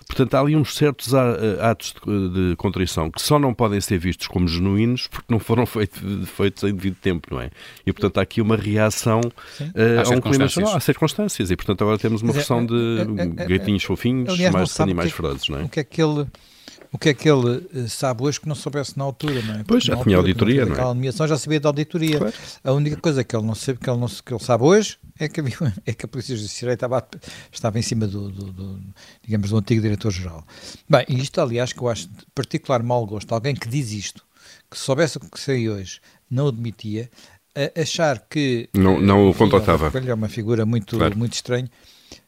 Portanto, 0.07 0.35
há 0.35 0.39
ali 0.39 0.55
uns 0.55 0.74
certos 0.75 1.13
eh, 1.13 1.57
atos 1.61 1.93
de, 2.05 2.49
de 2.49 2.55
contrição 2.55 3.09
que 3.09 3.21
só 3.21 3.39
não 3.39 3.53
podem 3.53 3.79
ser 3.79 3.97
vistos 3.97 4.27
como 4.27 4.47
genuínos 4.47 5.07
porque 5.07 5.31
não 5.31 5.39
foram 5.39 5.65
feitos, 5.67 6.01
feitos 6.29 6.63
em 6.63 6.73
devido 6.73 6.95
tempo, 6.95 7.27
não 7.31 7.41
é? 7.41 7.49
E, 7.85 7.93
portanto, 7.93 8.17
há 8.17 8.21
aqui 8.21 8.41
uma 8.41 8.55
reação 8.55 9.21
uh, 9.21 10.11
a 10.11 10.15
um 10.15 10.21
clima 10.21 10.47
geral, 10.47 10.75
há 10.75 10.79
circunstâncias. 10.79 11.51
E, 11.51 11.55
portanto, 11.55 11.81
agora 11.81 11.97
temos 11.97 12.21
uma 12.21 12.33
versão 12.33 12.65
de 12.65 12.99
é, 13.17 13.43
é, 13.43 13.47
gaitinhos 13.47 13.83
fofinhos, 13.83 14.29
aliás, 14.29 14.53
mais 14.53 14.73
de 14.73 14.81
animais 14.81 15.11
ferozes, 15.11 15.49
não 15.49 15.59
é? 15.59 15.63
O 15.63 15.69
que 15.69 15.79
é 15.79 15.83
que 15.83 16.01
ele 16.01 16.27
o 16.95 16.97
que 16.97 17.09
é 17.09 17.13
que 17.13 17.29
ele 17.29 17.67
eh, 17.75 17.87
sabe 17.89 18.23
hoje 18.23 18.39
que 18.39 18.47
não 18.47 18.55
soubesse 18.55 18.97
na 18.97 19.03
altura, 19.03 19.41
não 19.41 19.55
é? 19.55 19.57
Porque 19.57 19.67
pois, 19.67 19.83
já 19.83 19.97
tinha 20.01 20.15
auditoria, 20.15 20.65
não 20.65 20.77
é? 20.77 20.79
A 20.79 20.85
nomeação 20.85 21.27
já 21.27 21.37
sabia 21.37 21.59
da 21.59 21.67
auditoria. 21.67 22.19
Claro. 22.19 22.33
A 22.63 22.71
única 22.71 22.95
coisa 22.95 23.21
que 23.21 23.35
ele 23.35 23.45
não 23.45 23.53
sabe, 23.53 23.79
que 23.79 23.89
ele, 23.89 23.99
não, 23.99 24.07
que 24.07 24.33
ele 24.33 24.39
sabe 24.41 24.63
hoje 24.63 24.97
é 25.19 25.27
que, 25.27 25.41
havia, 25.41 25.57
é 25.85 25.93
que 25.93 26.05
a 26.05 26.07
Polícia 26.07 26.37
Judiciária 26.37 26.73
estava, 26.73 27.05
estava 27.51 27.77
em 27.77 27.81
cima 27.81 28.07
do, 28.07 28.29
do, 28.29 28.45
do 28.49 28.79
digamos, 29.21 29.49
do 29.49 29.57
antigo 29.57 29.81
diretor-geral. 29.81 30.45
Bem, 30.89 31.05
isto, 31.09 31.41
aliás, 31.41 31.73
que 31.73 31.81
eu 31.81 31.89
acho 31.89 32.07
de 32.07 32.25
particular 32.33 32.81
mau 32.81 33.05
gosto, 33.05 33.33
alguém 33.33 33.55
que 33.55 33.67
diz 33.67 33.91
isto, 33.91 34.23
que 34.71 34.79
soubesse 34.79 35.17
o 35.17 35.19
que 35.19 35.37
sei 35.37 35.67
hoje, 35.67 35.99
não 36.31 36.47
admitia, 36.47 37.09
achar 37.77 38.19
que... 38.19 38.69
Não, 38.73 39.01
não 39.01 39.29
o 39.29 39.33
contratava. 39.33 39.91
É 39.99 40.13
uma 40.13 40.29
figura 40.29 40.65
muito, 40.65 40.97
claro. 40.97 41.17
muito 41.17 41.33
estranha. 41.33 41.69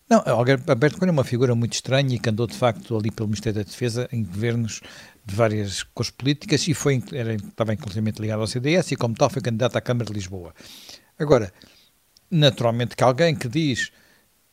Não, 0.09 0.23
Alberto 0.25 0.97
Coelho 0.97 1.09
é 1.09 1.11
uma 1.11 1.23
figura 1.23 1.53
muito 1.53 1.73
estranha 1.73 2.15
e 2.15 2.19
que 2.19 2.29
andou 2.29 2.47
de 2.47 2.55
facto 2.55 2.95
ali 2.97 3.11
pelo 3.11 3.27
Ministério 3.27 3.59
da 3.59 3.69
Defesa 3.69 4.07
em 4.11 4.23
governos 4.23 4.81
de 5.25 5.35
várias 5.35 5.83
cores 5.83 6.09
políticas 6.09 6.65
e 6.67 6.73
foi, 6.73 7.03
era, 7.11 7.35
estava 7.35 7.73
inclusivamente 7.73 8.21
ligado 8.21 8.39
ao 8.39 8.47
CDS 8.47 8.93
e 8.93 8.95
como 8.95 9.13
tal 9.13 9.29
foi 9.29 9.41
candidato 9.41 9.75
à 9.75 9.81
Câmara 9.81 10.05
de 10.05 10.13
Lisboa. 10.13 10.53
Agora, 11.19 11.51
naturalmente 12.31 12.95
que 12.95 13.03
alguém 13.03 13.35
que 13.35 13.49
diz 13.49 13.91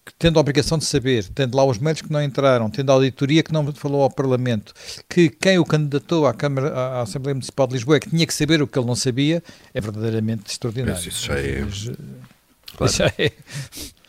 que 0.04 0.12
tendo 0.18 0.38
a 0.38 0.40
obrigação 0.40 0.76
de 0.76 0.84
saber, 0.84 1.24
tendo 1.28 1.56
lá 1.56 1.64
os 1.64 1.78
meios 1.78 2.02
que 2.02 2.12
não 2.12 2.22
entraram, 2.22 2.68
tendo 2.68 2.90
a 2.90 2.94
auditoria 2.94 3.42
que 3.42 3.52
não 3.52 3.72
falou 3.72 4.02
ao 4.02 4.10
Parlamento, 4.10 4.74
que 5.08 5.30
quem 5.30 5.58
o 5.58 5.64
candidatou 5.64 6.26
à 6.26 6.34
Câmara, 6.34 6.74
à 6.74 7.02
Assembleia 7.02 7.34
Municipal 7.34 7.66
de 7.68 7.74
Lisboa 7.74 7.96
é 7.96 8.00
que 8.00 8.10
tinha 8.10 8.26
que 8.26 8.34
saber 8.34 8.60
o 8.60 8.66
que 8.66 8.78
ele 8.78 8.86
não 8.86 8.96
sabia, 8.96 9.42
é 9.72 9.80
verdadeiramente 9.80 10.50
extraordinário. 10.50 10.94
Mas 10.94 11.06
isso 11.06 11.26
já 11.26 11.38
é... 11.38 11.60
Mas, 11.60 11.90
Claro. 12.76 12.92
Já 12.92 13.06
é. 13.18 13.32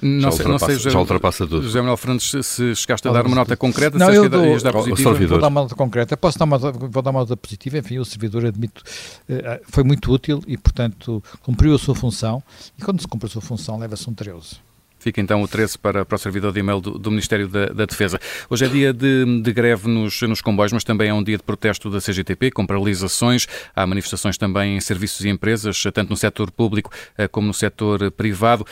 Não 0.02 0.30
já, 0.30 0.32
sei, 0.32 0.46
ultrapassa, 0.46 0.74
não 0.74 0.80
sei, 0.80 0.92
já 0.92 1.00
ultrapassa 1.00 1.48
tudo. 1.48 1.64
José 1.64 1.80
Manuel 1.80 1.98
Fernandes, 1.98 2.46
se 2.46 2.76
chegaste 2.76 3.08
a 3.08 3.12
dar 3.12 3.26
uma 3.26 3.36
nota 3.36 3.56
concreta, 3.56 3.98
não, 3.98 4.12
eu 4.12 4.30
dou, 4.30 4.60
dar 4.60 4.74
positiva, 4.74 5.14
vou 5.14 5.40
dar 5.40 5.48
uma 5.48 5.62
nota 5.62 5.76
concreta. 5.76 6.18
Posso 6.18 6.38
dar 6.38 6.46
uma, 6.46 6.58
vou 6.58 7.02
dar 7.02 7.12
uma 7.12 7.22
nota 7.22 7.38
positiva. 7.38 7.78
Enfim, 7.78 7.98
o 7.98 8.06
servidor, 8.06 8.46
admito, 8.46 8.84
eh, 9.30 9.62
foi 9.70 9.84
muito 9.84 10.12
útil 10.12 10.44
e, 10.46 10.58
portanto, 10.58 11.24
cumpriu 11.42 11.74
a 11.74 11.80
sua 11.80 11.96
função. 11.96 12.44
E 12.78 12.82
quando 12.84 13.00
se 13.00 13.08
cumpre 13.08 13.28
a 13.28 13.32
sua 13.32 13.42
função, 13.42 13.80
leva-se 13.80 14.10
um 14.10 14.14
13. 14.14 14.58
Fica 15.06 15.22
então 15.22 15.44
o 15.44 15.48
13 15.48 15.78
para, 15.78 16.04
para 16.04 16.16
o 16.16 16.18
servidor 16.18 16.52
de 16.52 16.62
e-mail 16.62 16.82
do, 16.82 16.98
do 16.98 17.12
Ministério 17.12 17.48
da, 17.48 17.68
da, 17.68 17.86
Defesa. 17.86 18.20
Hoje 18.50 18.66
é 18.66 18.68
dia 18.68 18.92
de, 18.92 19.40
de 19.40 19.54
greve 19.54 19.88
nos, 19.88 20.20
nos, 20.24 20.42
comboios, 20.42 20.74
mas 20.74 20.84
também 20.84 21.10
é 21.10 21.14
um 21.14 21.24
dia 21.24 21.38
de 21.38 21.44
protesto 21.44 21.92
da 21.92 22.00
CGTP, 22.02 22.50
com 22.50 22.66
paralisações. 22.66 23.46
Há 23.76 23.86
manifestações 23.86 24.36
também 24.36 24.78
em 24.78 24.82
serviços 24.82 25.24
e 25.24 25.30
empresas, 25.30 25.80
tanto 25.94 26.10
no 26.10 26.18
setor 26.18 26.50
público 26.50 26.90
eh, 27.20 27.28
como 27.28 27.46
no 27.46 27.54
setor 27.54 28.10
privado. 28.14 28.66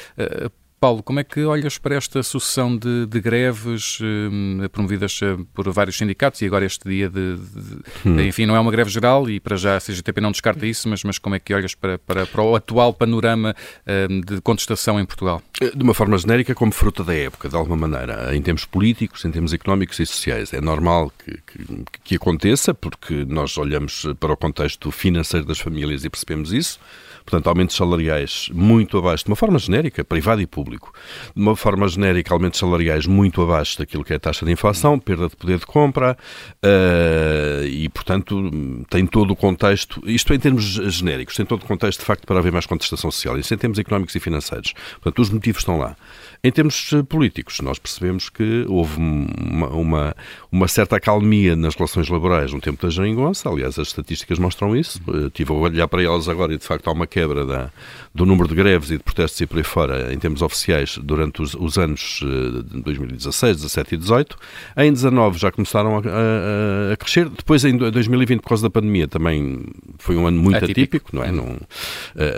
Eh, 0.84 0.94
Paulo, 0.94 1.02
como 1.02 1.20
é 1.20 1.24
que 1.24 1.46
olhas 1.46 1.78
para 1.78 1.96
esta 1.96 2.22
sucessão 2.22 2.76
de, 2.76 3.06
de 3.06 3.22
greves 3.22 4.00
eh, 4.02 4.68
promovidas 4.68 5.18
eh, 5.24 5.38
por 5.54 5.72
vários 5.72 5.98
sindicatos 5.98 6.42
e 6.42 6.46
agora 6.46 6.66
este 6.66 6.90
dia 6.90 7.10
de, 7.10 7.38
de, 7.38 8.10
hum. 8.10 8.20
Enfim, 8.20 8.46
não 8.46 8.56
é 8.56 8.60
uma 8.60 8.70
greve 8.70 8.90
geral 8.90 9.30
e 9.30 9.40
para 9.40 9.56
já 9.56 9.78
a 9.78 9.80
CGTP 9.80 10.20
não 10.20 10.32
descarta 10.32 10.66
isso, 10.66 10.90
mas, 10.90 11.02
mas 11.04 11.18
como 11.18 11.36
é 11.36 11.40
que 11.40 11.54
olhas 11.54 11.74
para, 11.74 11.98
para, 12.00 12.26
para 12.26 12.42
o 12.42 12.54
atual 12.54 12.94
panorama 12.94 13.56
eh, 13.86 14.08
de 14.08 14.42
contestação 14.42 15.00
em 15.00 15.06
Portugal? 15.06 15.42
De 15.74 15.82
uma 15.82 15.94
forma 15.94 16.18
genérica, 16.18 16.54
como 16.54 16.74
fruta 16.74 17.02
da 17.02 17.16
época, 17.16 17.48
de 17.48 17.56
alguma 17.56 17.88
maneira, 17.88 18.36
em 18.36 18.42
termos 18.42 18.66
políticos, 18.66 19.24
em 19.24 19.32
termos 19.32 19.54
económicos 19.54 20.00
e 20.00 20.06
sociais. 20.06 20.52
É 20.52 20.60
normal 20.60 21.14
que, 21.18 21.32
que, 21.48 21.86
que 22.04 22.16
aconteça, 22.16 22.74
porque 22.74 23.26
nós 23.26 23.58
olhamos 23.58 24.06
para 24.20 24.34
o 24.34 24.38
contexto 24.38 24.92
financeiro 24.92 25.46
das 25.46 25.60
famílias 25.60 26.04
e 26.04 26.10
percebemos 26.10 26.52
isso. 26.52 26.78
Portanto, 27.24 27.48
aumentos 27.48 27.76
salariais 27.76 28.50
muito 28.54 28.98
abaixo, 28.98 29.26
de 29.26 29.30
uma 29.30 29.36
forma 29.36 29.58
genérica, 29.60 30.04
privado 30.04 30.42
e 30.42 30.48
público, 30.48 30.94
de 31.36 31.42
uma 31.42 31.56
forma 31.56 31.88
genérica, 31.88 32.34
aumentos 32.34 32.60
salariais 32.60 33.06
muito 33.06 33.42
abaixo 33.42 33.78
daquilo 33.78 34.04
que 34.04 34.14
é 34.14 34.16
a 34.16 34.20
taxa 34.20 34.46
de 34.46 34.52
inflação, 34.52 35.00
perda 35.00 35.28
de 35.28 35.36
poder 35.36 35.60
de 35.60 35.66
compra 35.66 36.18
uh, 36.64 37.66
e, 37.66 37.90
portanto, 37.90 38.86
tem 38.90 39.06
todo 39.06 39.32
o 39.32 39.36
contexto, 39.36 40.02
isto 40.06 40.34
em 40.34 40.40
termos 40.40 40.64
genéricos, 40.64 41.36
tem 41.36 41.46
todo 41.46 41.64
o 41.64 41.66
contexto, 41.66 42.00
de 42.00 42.06
facto, 42.06 42.26
para 42.26 42.40
haver 42.40 42.52
mais 42.52 42.66
contestação 42.66 43.12
social. 43.12 43.38
Isso 43.38 43.54
em 43.54 43.58
termos 43.58 43.80
económicos 43.80 44.16
e 44.16 44.20
financeiros. 44.20 44.74
Portanto, 45.02 45.22
os 45.22 45.30
motivos 45.30 45.62
estão 45.62 45.78
lá. 45.78 45.96
Em 46.44 46.52
termos 46.52 46.92
eh, 46.92 47.04
políticos, 47.04 47.62
nós 47.62 47.80
percebemos 47.80 48.30
que 48.30 48.66
houve 48.68 48.98
uma, 48.98 49.68
uma, 49.70 50.16
uma 50.52 50.68
certa 50.68 50.98
acalmia 50.98 51.56
nas 51.56 51.74
relações 51.76 52.10
laborais 52.10 52.52
no 52.52 52.60
tempo 52.60 52.86
da 52.86 52.92
geringonça, 52.92 53.50
aliás, 53.50 53.80
as 53.80 53.88
estatísticas 53.88 54.40
mostram 54.40 54.76
isso. 54.76 55.00
Eh, 55.08 55.28
estive 55.28 55.54
a 55.54 55.56
olhar 55.56 55.88
para 55.88 56.04
elas 56.04 56.28
agora 56.28 56.54
e, 56.54 56.58
de 56.58 56.66
facto, 56.66 56.88
há 56.90 56.92
uma 56.92 57.08
quebra 57.14 57.46
da, 57.46 57.70
do 58.14 58.26
número 58.26 58.48
de 58.48 58.56
greves 58.56 58.90
e 58.90 58.98
de 58.98 59.04
protestos 59.04 59.40
e 59.40 59.46
por 59.46 59.58
aí 59.58 59.64
fora, 59.64 60.14
em 60.14 60.18
termos 60.18 60.42
oficiais, 60.42 60.98
durante 60.98 61.42
os, 61.42 61.54
os 61.54 61.78
anos 61.78 62.22
eh, 62.24 62.64
de 62.76 62.82
2016, 62.82 63.58
17 63.58 63.94
e 63.94 63.98
18. 63.98 64.38
Em 64.78 64.92
19 64.92 65.38
já 65.38 65.52
começaram 65.52 65.98
a, 65.98 66.00
a, 66.00 66.94
a, 66.94 66.98
crescer. 66.98 67.30
Depois, 67.30 67.64
em 67.66 67.78
2020, 67.78 68.42
por 68.42 68.50
causa 68.50 68.64
da 68.64 68.70
pandemia, 68.70 69.08
também 69.08 69.66
foi 70.00 70.16
um 70.16 70.26
ano 70.26 70.42
muito 70.42 70.58
atípico, 70.58 71.08
atípico 71.08 71.16
não 71.16 71.24
é? 71.24 71.32
Não, 71.32 71.58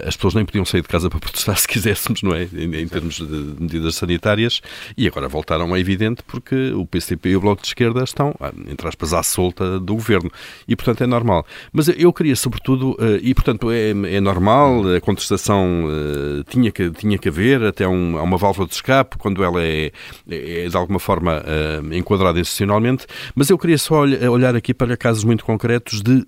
as 0.06 0.16
pessoas 0.16 0.34
nem 0.34 0.46
podiam 0.46 0.66
sair 0.66 0.82
de 0.82 0.88
casa 0.88 1.10
para 1.10 1.20
protestar 1.20 1.58
se 1.60 1.68
quiséssemos, 1.68 2.22
não 2.22 2.34
é? 2.34 2.44
Em, 2.54 2.74
em 2.76 2.88
termos 2.88 3.16
de 3.16 3.56
medidas 3.60 3.96
sanitárias 3.96 4.62
e 4.98 5.08
agora 5.08 5.28
voltaram, 5.28 5.76
é 5.76 5.80
evidente, 5.80 6.24
porque 6.24 6.72
o 6.74 6.86
PCP 6.86 7.30
e 7.30 7.36
o 7.36 7.42
Bloco 7.42 7.62
de 7.62 7.68
Esquerda 7.70 8.04
estão, 8.04 8.36
ah, 8.40 8.52
entre 8.68 8.88
aspas, 8.88 9.14
à 9.14 9.24
solta 9.24 9.80
do 9.80 9.96
governo. 9.96 10.32
E, 10.68 10.76
portanto, 10.76 11.04
é 11.04 11.08
normal. 11.08 11.46
Mas 11.72 11.88
eu 11.90 12.12
queria, 12.14 12.36
sobretudo, 12.36 12.96
ah, 13.00 13.20
e, 13.22 13.34
portanto, 13.34 13.72
é, 13.72 13.90
é 13.90 14.22
normal, 14.22 14.65
a 14.96 15.02
contestação 15.02 15.86
ah, 15.88 16.44
tinha 16.50 16.72
que, 16.72 16.90
tinha 16.92 17.18
que 17.18 17.30
haver, 17.30 17.64
até 17.64 17.88
um, 17.88 18.22
uma 18.22 18.38
válvula 18.38 18.68
de 18.68 18.74
escape, 18.74 19.18
quando 19.18 19.44
ela 19.44 19.64
é, 19.64 19.92
é 20.30 20.68
de 20.68 20.78
alguma 20.78 21.00
forma 21.00 21.44
enquadrada 21.92 22.40
institucionalmente, 22.40 23.06
mas 23.36 23.50
eu 23.50 23.58
queria 23.58 23.78
só 23.78 24.02
olhar 24.02 24.56
aqui 24.56 24.74
para 24.74 24.96
casos 24.98 25.24
muito 25.24 25.46
concretos 25.46 26.02
de 26.02 26.26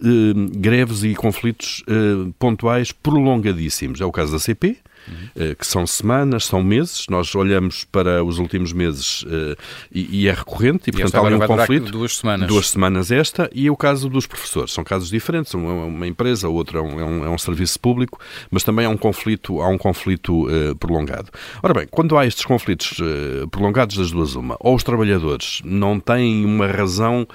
greves 0.55 1.03
e 1.03 1.15
conflitos 1.15 1.83
pontuais 2.39 2.91
prolongadíssimos. 2.91 4.01
É 4.01 4.05
o 4.05 4.11
caso 4.11 4.31
da 4.31 4.39
CP, 4.39 4.77
uhum. 5.07 5.55
que 5.55 5.65
são 5.65 5.85
semanas, 5.87 6.45
são 6.45 6.63
meses. 6.63 7.05
Nós 7.09 7.33
olhamos 7.35 7.83
para 7.85 8.23
os 8.23 8.39
últimos 8.39 8.73
meses 8.73 9.23
uh, 9.23 9.57
e, 9.91 10.23
e, 10.23 10.27
é 10.27 10.33
recorrente, 10.33 10.89
e, 10.89 10.91
portanto 10.91 11.15
há 11.15 11.21
um 11.23 11.39
conflito. 11.39 11.91
Duas 11.91 12.17
semanas. 12.17 12.47
Duas 12.47 12.69
semanas 12.69 13.11
esta, 13.11 13.49
e 13.53 13.67
é 13.67 13.71
o 13.71 13.75
caso 13.75 14.09
dos 14.09 14.27
professores. 14.27 14.73
São 14.73 14.83
casos 14.83 15.09
diferentes, 15.09 15.53
uma, 15.53 15.85
uma 15.85 16.07
empresa, 16.07 16.47
outra 16.47 16.79
é 16.79 16.81
um, 16.81 16.99
é 16.99 17.03
um, 17.03 17.25
é 17.25 17.29
um, 17.29 17.37
serviço 17.37 17.79
público, 17.79 18.19
mas 18.51 18.63
também 18.63 18.85
há 18.85 18.89
um 18.89 18.97
conflito, 18.97 19.61
há 19.61 19.67
um 19.67 19.77
conflito 19.77 20.47
uh, 20.47 20.75
prolongado. 20.75 21.29
Ora 21.61 21.73
bem, 21.73 21.87
quando 21.89 22.17
há 22.17 22.25
estes 22.25 22.45
conflitos 22.45 22.97
prolongados 23.51 23.97
das 23.97 24.11
duas 24.11 24.35
uma, 24.35 24.55
ou 24.59 24.75
os 24.75 24.83
trabalhadores 24.83 25.61
não 25.63 25.99
têm 25.99 26.45
uma 26.45 26.67
razão 26.67 27.27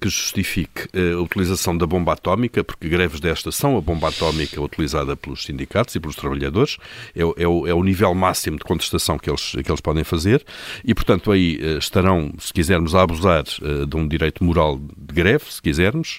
que 0.00 0.08
justifique 0.08 0.88
eh, 0.92 1.12
a 1.12 1.20
utilização 1.20 1.76
da 1.76 1.84
bomba 1.84 2.12
atómica, 2.12 2.62
porque 2.62 2.88
greves 2.88 3.18
destas 3.18 3.56
são 3.56 3.76
a 3.76 3.80
bomba 3.80 4.08
atómica 4.08 4.60
utilizada 4.60 5.16
pelos 5.16 5.42
sindicatos 5.42 5.94
e 5.96 6.00
pelos 6.00 6.14
trabalhadores, 6.14 6.76
é, 7.14 7.20
é, 7.20 7.48
o, 7.48 7.66
é 7.66 7.74
o, 7.74 7.82
nível 7.82 8.14
máximo 8.14 8.56
de 8.56 8.64
contestação 8.64 9.18
que 9.18 9.28
eles, 9.28 9.52
que 9.52 9.70
eles 9.70 9.80
podem 9.80 10.04
fazer, 10.04 10.44
e 10.84 10.94
portanto 10.94 11.32
aí 11.32 11.56
uh, 11.56 11.78
estarão, 11.78 12.32
se 12.38 12.52
quisermos, 12.52 12.94
a 12.94 13.02
abusar 13.02 13.42
de 13.42 13.96
um 13.96 14.06
direito 14.06 14.44
moral 14.44 14.78
de 14.78 15.14
greve, 15.14 15.44
se 15.48 15.60
quisermos, 15.60 16.18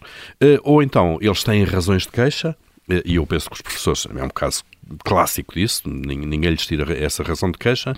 ou 0.63 0.81
então 0.83 1.17
eles 1.21 1.43
têm 1.43 1.63
razões 1.63 2.03
de 2.03 2.09
queixa, 2.09 2.55
e 3.05 3.15
eu 3.15 3.25
penso 3.25 3.49
que 3.49 3.55
os 3.55 3.61
professores, 3.61 4.07
é 4.15 4.23
um 4.23 4.29
caso 4.29 4.63
clássico 5.03 5.53
disso, 5.53 5.83
ninguém 5.85 6.51
lhes 6.51 6.65
tira 6.65 6.91
essa 6.97 7.23
razão 7.23 7.51
de 7.51 7.57
queixa, 7.57 7.93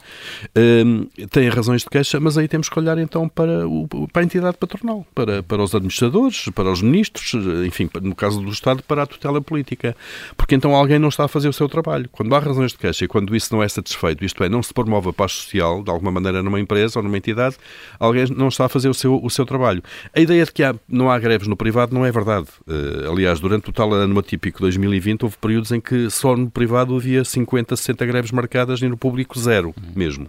um, 0.86 1.05
têm 1.27 1.50
razões 1.50 1.83
de 1.83 1.89
queixa, 1.89 2.19
mas 2.19 2.38
aí 2.38 2.48
temos 2.48 2.69
que 2.69 2.79
olhar 2.79 2.98
então 2.98 3.27
para, 3.27 3.67
o, 3.67 3.88
para 4.12 4.21
a 4.21 4.25
entidade 4.25 4.57
patronal, 4.57 5.05
para, 5.13 5.43
para 5.43 5.62
os 5.62 5.74
administradores, 5.74 6.50
para 6.53 6.71
os 6.71 6.81
ministros, 6.81 7.33
enfim, 7.65 7.89
no 8.01 8.15
caso 8.15 8.41
do 8.41 8.50
Estado, 8.50 8.83
para 8.83 9.03
a 9.03 9.05
tutela 9.05 9.41
política. 9.41 9.95
Porque 10.36 10.55
então 10.55 10.75
alguém 10.75 11.00
não 11.00 11.10
está 11.10 11.25
a 11.25 11.27
fazer 11.27 11.48
o 11.48 11.53
seu 11.53 11.67
trabalho. 11.69 12.10
Quando 12.12 12.33
há 12.36 12.39
razões 12.39 12.71
de 12.71 12.77
queixa 12.77 13.05
e 13.05 13.07
quando 13.07 13.36
isso 13.36 13.53
não 13.53 13.63
é 13.63 13.67
satisfeito, 13.67 14.25
isto 14.25 14.43
é, 14.43 14.50
não 14.50 14.62
se 14.62 14.74
promove 14.74 15.10
a 15.10 15.13
paz 15.13 15.31
social, 15.33 15.83
de 15.83 15.89
alguma 15.89 16.12
maneira, 16.12 16.43
numa 16.43 16.60
empresa 16.60 17.00
ou 17.00 17.03
numa 17.03 17.17
entidade, 17.17 17.55
alguém 18.00 18.25
não 18.36 18.48
está 18.48 18.65
a 18.65 18.69
fazer 18.69 18.89
o 18.89 18.93
seu, 18.93 19.19
o 19.21 19.29
seu 19.29 19.45
trabalho. 19.45 19.83
A 20.15 20.19
ideia 20.19 20.43
de 20.43 20.51
que 20.51 20.63
há, 20.63 20.75
não 20.88 21.10
há 21.10 21.17
greves 21.19 21.48
no 21.48 21.55
privado 21.55 21.93
não 21.93 22.05
é 22.05 22.12
verdade. 22.12 22.48
Uh, 22.67 23.12
aliás, 23.12 23.39
durante 23.39 23.69
o 23.69 23.74
tal 23.74 23.93
ano 23.93 24.19
atípico 24.19 24.60
2020, 24.60 25.24
houve 25.24 25.38
períodos 25.38 25.71
em 25.71 25.79
que 25.79 26.10
só 26.10 26.36
no 26.36 26.50
privado 26.50 26.80
privado 26.81 26.95
havia 26.95 27.23
50, 27.23 27.75
60 27.75 28.05
greves 28.05 28.31
marcadas 28.31 28.81
e 28.81 28.88
no 28.88 28.97
público 28.97 29.39
zero 29.39 29.73
mesmo. 29.95 30.25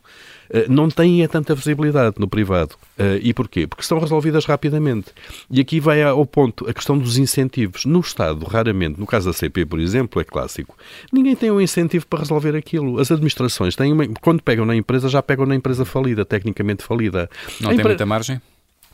Uh, 0.51 0.71
não 0.71 0.89
têm 0.91 1.27
tanta 1.27 1.55
visibilidade 1.55 2.17
no 2.19 2.29
privado. 2.29 2.75
Uh, 2.99 3.19
e 3.23 3.33
porquê? 3.33 3.67
Porque 3.67 3.83
são 3.83 3.99
resolvidas 3.99 4.45
rapidamente. 4.45 5.09
E 5.51 5.61
aqui 5.61 5.81
vai 5.81 6.03
ao 6.03 6.27
ponto 6.27 6.69
a 6.69 6.75
questão 6.75 6.99
dos 6.99 7.17
incentivos. 7.17 7.85
No 7.85 8.01
Estado, 8.01 8.45
raramente, 8.45 9.01
no 9.01 9.07
caso 9.07 9.27
da 9.27 9.33
CP, 9.33 9.65
por 9.65 9.81
exemplo, 9.81 10.21
é 10.21 10.25
clássico, 10.25 10.77
ninguém 11.13 11.35
tem 11.35 11.51
um 11.51 11.61
incentivo 11.61 12.07
para 12.07 12.21
resolver 12.21 12.55
aquilo. 12.55 13.01
As 13.01 13.11
administrações 13.11 13.75
têm 13.75 13.93
uma, 13.93 14.07
quando 14.21 14.43
pegam 14.43 14.67
na 14.67 14.77
empresa, 14.77 15.09
já 15.09 15.23
pegam 15.23 15.47
na 15.47 15.55
empresa 15.55 15.85
falida, 15.85 16.25
tecnicamente 16.25 16.83
falida. 16.83 17.31
Não 17.61 17.71
a 17.71 17.75
tem 17.75 17.85
muita 17.85 18.07
margem? 18.07 18.41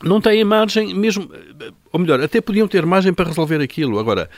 Não 0.01 0.21
têm 0.21 0.45
margem, 0.45 0.93
mesmo 0.93 1.29
ou 1.91 1.99
melhor, 1.99 2.21
até 2.21 2.39
podiam 2.41 2.67
ter 2.67 2.85
margem 2.85 3.13
para 3.13 3.27
resolver 3.27 3.61
aquilo. 3.61 3.99
Agora, 3.99 4.29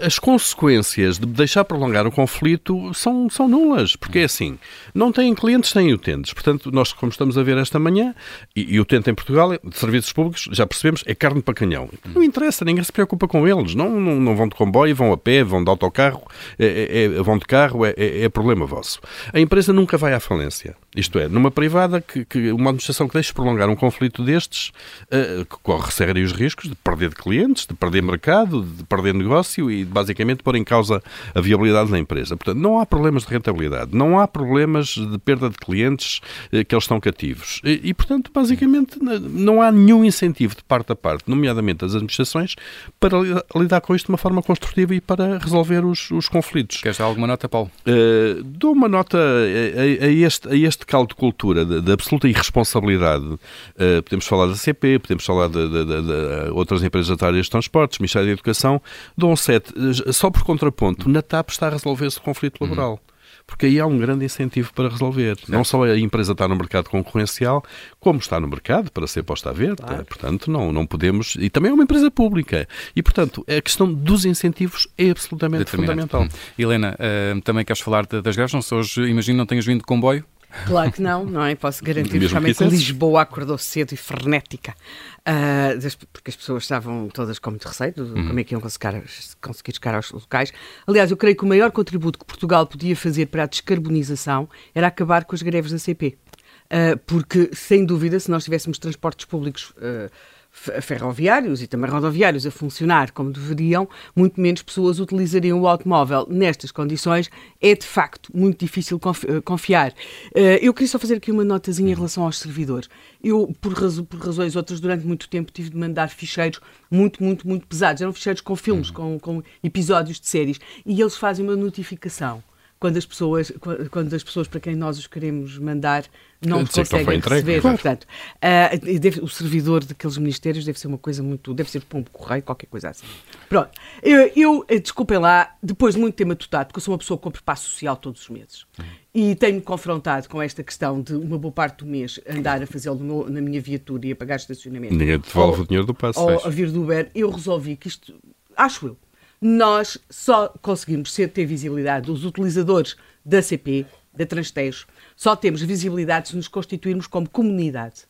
as 0.00 0.18
consequências 0.18 1.18
de 1.18 1.26
deixar 1.26 1.64
prolongar 1.64 2.06
o 2.06 2.12
conflito 2.12 2.92
são, 2.94 3.28
são 3.30 3.48
nulas, 3.48 3.96
porque 3.96 4.20
é 4.20 4.24
assim, 4.24 4.58
não 4.94 5.10
têm 5.12 5.34
clientes, 5.34 5.72
têm 5.72 5.92
utentes. 5.92 6.32
Portanto, 6.32 6.70
nós, 6.72 6.92
como 6.92 7.10
estamos 7.10 7.38
a 7.38 7.42
ver 7.42 7.56
esta 7.58 7.78
manhã, 7.78 8.14
e, 8.54 8.74
e 8.74 8.80
utente 8.80 9.10
em 9.10 9.14
Portugal, 9.14 9.50
de 9.50 9.78
serviços 9.78 10.12
públicos, 10.12 10.48
já 10.52 10.66
percebemos, 10.66 11.02
é 11.06 11.14
carne 11.14 11.42
para 11.42 11.54
canhão. 11.54 11.88
Não 12.04 12.22
interessa, 12.22 12.64
ninguém 12.64 12.84
se 12.84 12.92
preocupa 12.92 13.26
com 13.26 13.46
eles. 13.46 13.74
Não, 13.74 13.88
não, 14.00 14.16
não 14.16 14.36
vão 14.36 14.48
de 14.48 14.54
comboio, 14.54 14.94
vão 14.94 15.12
a 15.12 15.16
pé, 15.16 15.42
vão 15.42 15.62
de 15.62 15.70
autocarro, 15.70 16.22
é, 16.58 16.66
é, 16.66 17.04
é 17.04 17.22
vão 17.22 17.38
de 17.38 17.46
carro, 17.46 17.84
é, 17.84 17.94
é, 17.96 18.24
é, 18.24 18.28
problema 18.28 18.66
vosso. 18.66 19.00
A 19.32 19.40
empresa 19.40 19.72
nunca 19.72 19.96
vai 19.96 20.12
à 20.12 20.20
falência. 20.20 20.76
Isto 20.94 21.18
é, 21.18 21.28
numa 21.28 21.50
privada, 21.50 22.00
que, 22.00 22.24
que 22.24 22.50
uma 22.52 22.70
administração 22.70 23.06
que 23.06 23.14
deixe 23.14 23.32
prolongar 23.32 23.68
um 23.68 23.76
conflito 23.76 24.24
destes, 24.24 24.72
uh, 25.06 25.46
corre 25.62 25.90
sérios 25.92 26.32
riscos 26.32 26.68
de 26.68 26.74
perder 26.90 27.10
de 27.10 27.14
clientes, 27.14 27.66
de 27.66 27.74
perder 27.74 28.02
mercado, 28.02 28.62
de 28.62 28.82
perder 28.84 29.14
negócio 29.14 29.70
e 29.70 29.84
basicamente 29.84 30.42
pôr 30.42 30.56
em 30.56 30.64
causa 30.64 31.00
a 31.32 31.40
viabilidade 31.40 31.90
da 31.90 31.98
empresa. 31.98 32.36
Portanto, 32.36 32.60
não 32.60 32.80
há 32.80 32.86
problemas 32.86 33.22
de 33.22 33.28
rentabilidade, 33.28 33.90
não 33.94 34.18
há 34.18 34.26
problemas 34.26 34.88
de 34.88 35.18
perda 35.18 35.48
de 35.48 35.56
clientes 35.56 36.20
eh, 36.52 36.64
que 36.64 36.74
eles 36.74 36.84
estão 36.84 36.98
cativos. 36.98 37.60
E, 37.64 37.80
e, 37.84 37.94
portanto, 37.94 38.30
basicamente, 38.34 38.98
não 39.00 39.62
há 39.62 39.70
nenhum 39.70 40.04
incentivo 40.04 40.56
de 40.56 40.64
parte 40.64 40.90
a 40.90 40.96
parte, 40.96 41.24
nomeadamente 41.28 41.78
das 41.78 41.94
administrações, 41.94 42.56
para 42.98 43.16
lidar 43.54 43.80
com 43.80 43.94
isto 43.94 44.06
de 44.06 44.12
uma 44.12 44.18
forma 44.18 44.42
construtiva 44.42 44.94
e 44.94 45.00
para 45.00 45.38
resolver 45.38 45.84
os, 45.84 46.10
os 46.10 46.28
conflitos. 46.28 46.78
Queres 46.78 46.98
dar 46.98 47.04
alguma 47.04 47.26
nota, 47.26 47.48
Paulo? 47.48 47.70
Uh, 47.86 48.42
dou 48.42 48.72
uma 48.72 48.88
nota 48.88 49.16
a, 49.18 50.04
a, 50.04 50.08
este, 50.08 50.48
a 50.48 50.56
este 50.56 50.84
caldo 50.84 51.10
de 51.10 51.14
cultura 51.14 51.64
de, 51.64 51.80
de 51.80 51.92
absoluta 51.92 52.28
irresponsabilidade. 52.28 53.24
Uh, 53.24 54.02
podemos 54.04 54.26
falar 54.26 54.46
da 54.46 54.56
CP, 54.56 54.98
podemos 54.98 55.24
falar 55.24 55.48
de, 55.48 55.68
de, 55.68 55.84
de 55.84 56.50
outras 56.50 56.79
empresas 56.82 57.16
da 57.16 57.26
área 57.26 57.40
de 57.40 57.50
transportes, 57.50 57.98
Ministério 57.98 58.28
da 58.28 58.32
Educação, 58.32 58.80
dão 59.16 59.34
sete. 59.36 59.72
Só 60.12 60.30
por 60.30 60.42
contraponto, 60.42 61.08
na 61.08 61.22
TAP 61.22 61.50
está 61.50 61.66
a 61.68 61.70
resolver-se 61.70 62.18
o 62.18 62.22
conflito 62.22 62.62
laboral. 62.62 62.92
Uhum 62.92 63.10
porque 63.50 63.66
aí 63.66 63.80
há 63.80 63.86
um 63.86 63.98
grande 63.98 64.24
incentivo 64.24 64.72
para 64.72 64.88
resolver. 64.88 65.36
Certo. 65.36 65.50
Não 65.50 65.64
só 65.64 65.82
a 65.82 65.98
empresa 65.98 66.32
está 66.32 66.46
no 66.46 66.54
mercado 66.54 66.88
concorrencial, 66.88 67.64
como 67.98 68.20
está 68.20 68.38
no 68.38 68.46
mercado 68.46 68.90
para 68.92 69.06
ser 69.08 69.24
posta 69.24 69.50
à 69.50 69.52
venda. 69.52 69.82
Claro. 69.82 70.04
Portanto, 70.04 70.50
não, 70.50 70.72
não 70.72 70.86
podemos. 70.86 71.36
E 71.38 71.50
também 71.50 71.70
é 71.70 71.74
uma 71.74 71.82
empresa 71.82 72.10
pública. 72.10 72.68
E, 72.94 73.02
portanto, 73.02 73.44
a 73.48 73.60
questão 73.60 73.92
dos 73.92 74.24
incentivos 74.24 74.86
é 74.96 75.10
absolutamente 75.10 75.70
fundamental. 75.70 76.22
Hum. 76.22 76.28
Helena, 76.56 76.96
uh, 76.96 77.40
também 77.42 77.64
queres 77.64 77.82
falar 77.82 78.06
das 78.06 78.36
greves? 78.36 78.54
Não 78.54 78.62
se 78.62 78.72
hoje, 78.72 79.02
imagino, 79.02 79.38
não 79.38 79.46
tenhas 79.46 79.66
vindo 79.66 79.80
de 79.80 79.84
comboio? 79.84 80.24
Claro 80.66 80.92
que 80.92 81.00
não, 81.00 81.24
não 81.24 81.44
é? 81.44 81.54
Posso 81.54 81.82
garantir 81.84 82.18
que, 82.18 82.54
que 82.54 82.64
Lisboa 82.64 83.22
acordou 83.22 83.56
cedo 83.56 83.92
e 83.92 83.96
frenética, 83.96 84.74
uh, 85.20 86.06
porque 86.12 86.30
as 86.30 86.36
pessoas 86.36 86.64
estavam 86.64 87.08
todas 87.08 87.38
com 87.38 87.50
muito 87.50 87.66
receio 87.66 87.92
de 87.92 88.00
uhum. 88.00 88.26
como 88.26 88.40
é 88.40 88.44
que 88.44 88.54
iam 88.54 88.60
conseguir, 88.60 89.02
conseguir 89.40 89.74
chegar 89.74 89.94
aos 89.94 90.10
locais. 90.10 90.52
Aliás, 90.86 91.10
eu 91.10 91.16
creio 91.16 91.36
que 91.36 91.44
o 91.44 91.48
maior 91.48 91.70
contributo 91.70 92.18
que 92.18 92.24
Portugal 92.24 92.66
podia 92.66 92.96
fazer 92.96 93.26
para 93.26 93.44
a 93.44 93.46
descarbonização 93.46 94.48
era 94.74 94.88
acabar 94.88 95.24
com 95.24 95.34
as 95.34 95.42
greves 95.42 95.70
da 95.70 95.78
CP. 95.78 96.18
Uh, 96.66 96.96
porque, 97.06 97.50
sem 97.52 97.84
dúvida, 97.84 98.18
se 98.20 98.30
nós 98.30 98.44
tivéssemos 98.44 98.78
transportes 98.78 99.26
públicos 99.26 99.70
uh, 99.70 100.10
ferroviários 100.50 101.62
e 101.62 101.66
também 101.66 101.90
rodoviários 101.90 102.44
a 102.44 102.50
funcionar 102.50 103.12
como 103.12 103.30
deveriam, 103.30 103.88
muito 104.14 104.40
menos 104.40 104.62
pessoas 104.62 104.98
utilizariam 104.98 105.60
o 105.60 105.66
automóvel. 105.66 106.26
Nestas 106.28 106.70
condições 106.70 107.30
é 107.60 107.74
de 107.74 107.86
facto 107.86 108.30
muito 108.34 108.58
difícil 108.58 109.00
eh, 109.28 109.40
confiar. 109.40 109.94
Eh, 110.34 110.58
eu 110.60 110.74
queria 110.74 110.88
só 110.88 110.98
fazer 110.98 111.14
aqui 111.14 111.30
uma 111.30 111.44
notazinha 111.44 111.92
em 111.92 111.94
relação 111.94 112.24
aos 112.24 112.38
servidores. 112.38 112.88
Eu, 113.22 113.54
por, 113.60 113.72
razo 113.72 114.04
por 114.04 114.20
razões 114.20 114.56
outras, 114.56 114.80
durante 114.80 115.06
muito 115.06 115.28
tempo 115.28 115.52
tive 115.52 115.70
de 115.70 115.76
mandar 115.76 116.08
ficheiros 116.08 116.60
muito, 116.90 117.22
muito, 117.22 117.46
muito 117.46 117.66
pesados. 117.66 118.02
Eram 118.02 118.12
ficheiros 118.12 118.42
com 118.42 118.56
filmes, 118.56 118.88
uhum. 118.88 119.18
com, 119.18 119.20
com 119.20 119.42
episódios 119.62 120.20
de 120.20 120.26
séries. 120.26 120.58
E 120.84 121.00
eles 121.00 121.16
fazem 121.16 121.44
uma 121.44 121.56
notificação 121.56 122.42
quando 122.80 122.96
as 122.96 123.04
pessoas, 123.04 123.52
quando 123.90 124.14
as 124.14 124.24
pessoas 124.24 124.48
para 124.48 124.58
quem 124.58 124.74
nós 124.74 124.98
os 124.98 125.06
queremos 125.06 125.58
mandar 125.58 126.04
não 126.40 126.64
conseguem 126.64 127.04
não 127.04 127.28
receber. 127.28 127.60
Claro. 127.60 127.76
Portanto, 127.76 128.04
uh, 128.04 128.98
deve, 128.98 129.20
o 129.20 129.28
servidor 129.28 129.84
daqueles 129.84 130.16
ministérios 130.16 130.64
deve 130.64 130.80
ser 130.80 130.86
uma 130.86 130.96
coisa 130.96 131.22
muito. 131.22 131.52
deve 131.52 131.70
ser 131.70 131.82
pombo 131.82 132.08
correio, 132.10 132.42
qualquer 132.42 132.66
coisa 132.68 132.88
assim. 132.88 133.04
Pronto. 133.50 133.68
Eu, 134.02 134.32
eu 134.34 134.64
eh, 134.66 134.78
desculpem 134.78 135.18
lá, 135.18 135.54
depois 135.62 135.94
de 135.94 136.00
muito 136.00 136.14
tempo 136.14 136.28
matutado, 136.28 136.68
porque 136.68 136.78
eu 136.78 136.82
sou 136.82 136.92
uma 136.92 136.98
pessoa 136.98 137.18
que 137.18 137.24
compra 137.24 137.42
passo 137.44 137.68
social 137.68 137.94
todos 137.96 138.22
os 138.22 138.30
meses. 138.30 138.64
Uhum. 138.78 138.84
E 139.12 139.34
tenho-me 139.34 139.60
confrontado 139.60 140.26
com 140.30 140.40
esta 140.40 140.62
questão 140.62 141.02
de 141.02 141.12
uma 141.12 141.36
boa 141.36 141.52
parte 141.52 141.84
do 141.84 141.86
mês 141.86 142.18
andar 142.26 142.62
a 142.62 142.66
fazê-lo 142.66 143.28
na 143.28 143.42
minha 143.42 143.60
viatura 143.60 144.06
e 144.06 144.12
a 144.12 144.16
pagar 144.16 144.36
estacionamento. 144.36 144.94
Ninguém 144.94 145.18
devolve 145.18 145.58
ou, 145.58 145.64
o 145.64 145.66
dinheiro 145.66 145.86
do 145.86 145.92
passo. 145.92 146.18
Ou 146.18 146.46
a 146.46 146.48
vir 146.48 146.70
do 146.70 146.82
Uber. 146.82 147.10
Eu 147.14 147.30
resolvi 147.30 147.76
que 147.76 147.88
isto. 147.88 148.14
Acho 148.56 148.86
eu 148.86 148.96
nós 149.40 149.96
só 150.10 150.48
conseguimos 150.60 151.14
ter 151.14 151.46
visibilidade, 151.46 152.10
os 152.10 152.24
utilizadores 152.24 152.96
da 153.24 153.40
CP, 153.40 153.86
da 154.12 154.26
Transtejo, 154.26 154.86
só 155.16 155.34
temos 155.34 155.62
visibilidade 155.62 156.28
se 156.28 156.36
nos 156.36 156.48
constituirmos 156.48 157.06
como 157.06 157.28
comunidade. 157.28 158.02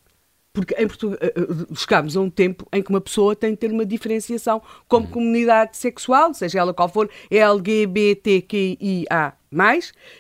Porque 0.53 0.75
em 0.75 0.89
Portugal 0.89 1.17
eh, 1.21 1.33
eh, 1.37 1.43
chegámos 1.77 2.17
a 2.17 2.21
um 2.21 2.29
tempo 2.29 2.67
em 2.73 2.83
que 2.83 2.91
uma 2.91 3.01
pessoa 3.01 3.37
tem 3.37 3.53
de 3.53 3.59
ter 3.59 3.71
uma 3.71 3.87
diferenciação 3.87 4.61
como 4.89 5.07
uhum. 5.07 5.13
comunidade 5.13 5.77
sexual, 5.77 6.35
seja 6.35 6.59
ela 6.59 6.75
qual 6.75 6.89
for, 6.89 7.09
LGBTQIA+, 7.31 9.35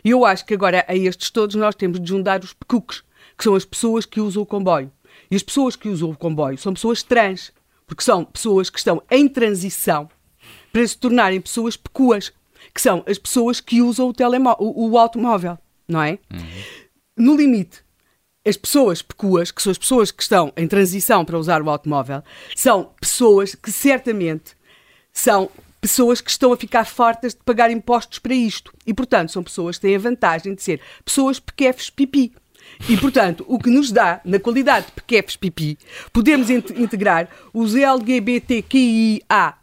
e 0.04 0.10
eu 0.10 0.24
acho 0.24 0.46
que 0.46 0.54
agora 0.54 0.84
a 0.86 0.94
estes 0.94 1.30
todos 1.30 1.56
nós 1.56 1.74
temos 1.74 2.00
de 2.00 2.08
juntar 2.08 2.44
os 2.44 2.52
PCUCs, 2.52 3.02
que 3.36 3.42
são 3.42 3.56
as 3.56 3.64
pessoas 3.64 4.06
que 4.06 4.20
usam 4.20 4.42
o 4.42 4.46
comboio. 4.46 4.92
E 5.28 5.34
as 5.34 5.42
pessoas 5.42 5.74
que 5.74 5.88
usam 5.88 6.10
o 6.10 6.16
comboio 6.16 6.58
são 6.58 6.74
pessoas 6.74 7.02
trans, 7.02 7.52
porque 7.86 8.04
são 8.04 8.24
pessoas 8.24 8.70
que 8.70 8.78
estão 8.78 9.02
em 9.10 9.28
transição 9.28 10.08
para 10.72 10.86
se 10.86 10.96
tornarem 10.96 11.40
pessoas 11.40 11.76
pecuas, 11.76 12.32
que 12.74 12.80
são 12.80 13.02
as 13.06 13.18
pessoas 13.18 13.60
que 13.60 13.82
usam 13.82 14.08
o, 14.08 14.12
o, 14.58 14.90
o 14.90 14.98
automóvel, 14.98 15.58
não 15.88 16.02
é? 16.02 16.18
Uhum. 16.32 16.40
No 17.16 17.36
limite, 17.36 17.82
as 18.46 18.56
pessoas 18.56 19.02
pecuas, 19.02 19.50
que 19.50 19.62
são 19.62 19.70
as 19.70 19.78
pessoas 19.78 20.10
que 20.10 20.22
estão 20.22 20.52
em 20.56 20.66
transição 20.66 21.24
para 21.24 21.38
usar 21.38 21.62
o 21.62 21.70
automóvel, 21.70 22.22
são 22.56 22.90
pessoas 23.00 23.54
que 23.54 23.70
certamente 23.70 24.56
são 25.12 25.50
pessoas 25.80 26.20
que 26.20 26.30
estão 26.30 26.52
a 26.52 26.56
ficar 26.56 26.84
fartas 26.84 27.34
de 27.34 27.40
pagar 27.42 27.70
impostos 27.70 28.18
para 28.18 28.34
isto. 28.34 28.72
E, 28.86 28.92
portanto, 28.92 29.32
são 29.32 29.42
pessoas 29.42 29.76
que 29.76 29.82
têm 29.82 29.96
a 29.96 29.98
vantagem 29.98 30.54
de 30.54 30.62
ser 30.62 30.80
pessoas 31.04 31.40
pequefes 31.40 31.90
pipi. 31.90 32.32
E, 32.88 32.96
portanto, 32.96 33.44
o 33.48 33.58
que 33.58 33.70
nos 33.70 33.92
dá, 33.92 34.20
na 34.24 34.38
qualidade 34.38 34.86
de 34.86 34.92
pequefes 34.92 35.36
pipi, 35.36 35.78
podemos 36.12 36.50
integrar 36.50 37.28
os 37.52 37.74
LGBTQIA+, 37.74 39.54